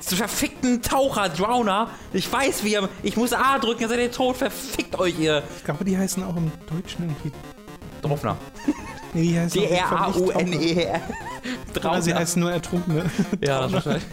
[0.00, 1.90] Diese verfickten Taucher, Drowner.
[2.12, 2.88] Ich weiß, wie ihr.
[3.02, 4.36] Ich muss A drücken, ihr seid ihr tot.
[4.36, 7.32] Verfickt euch, ihr Ich glaube, die heißen auch im Deutschen irgendwie.
[8.02, 8.36] Drofner.
[9.14, 9.68] Nee, die Taucher.
[9.68, 11.00] D-R-A-U-N-E-R.
[11.76, 13.10] Oder sie heißen nur Ertrunkene.
[13.40, 14.04] E Ja, das wahrscheinlich.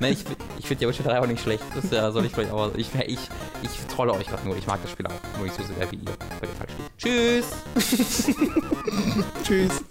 [0.00, 0.24] Nein, ich,
[0.58, 1.64] ich finde ja Witcher 3 auch nicht schlecht.
[1.74, 2.74] Das ja, soll ich vielleicht auch.
[2.74, 3.18] Ich, ich,
[3.62, 4.56] ich trolle euch gerade nur.
[4.56, 5.12] Ich mag das Spiel auch.
[5.36, 6.12] Nur nicht so sehr wie ihr.
[6.40, 6.66] Bei dem Fall
[6.98, 7.46] Tschüss!
[9.44, 9.84] Tschüss.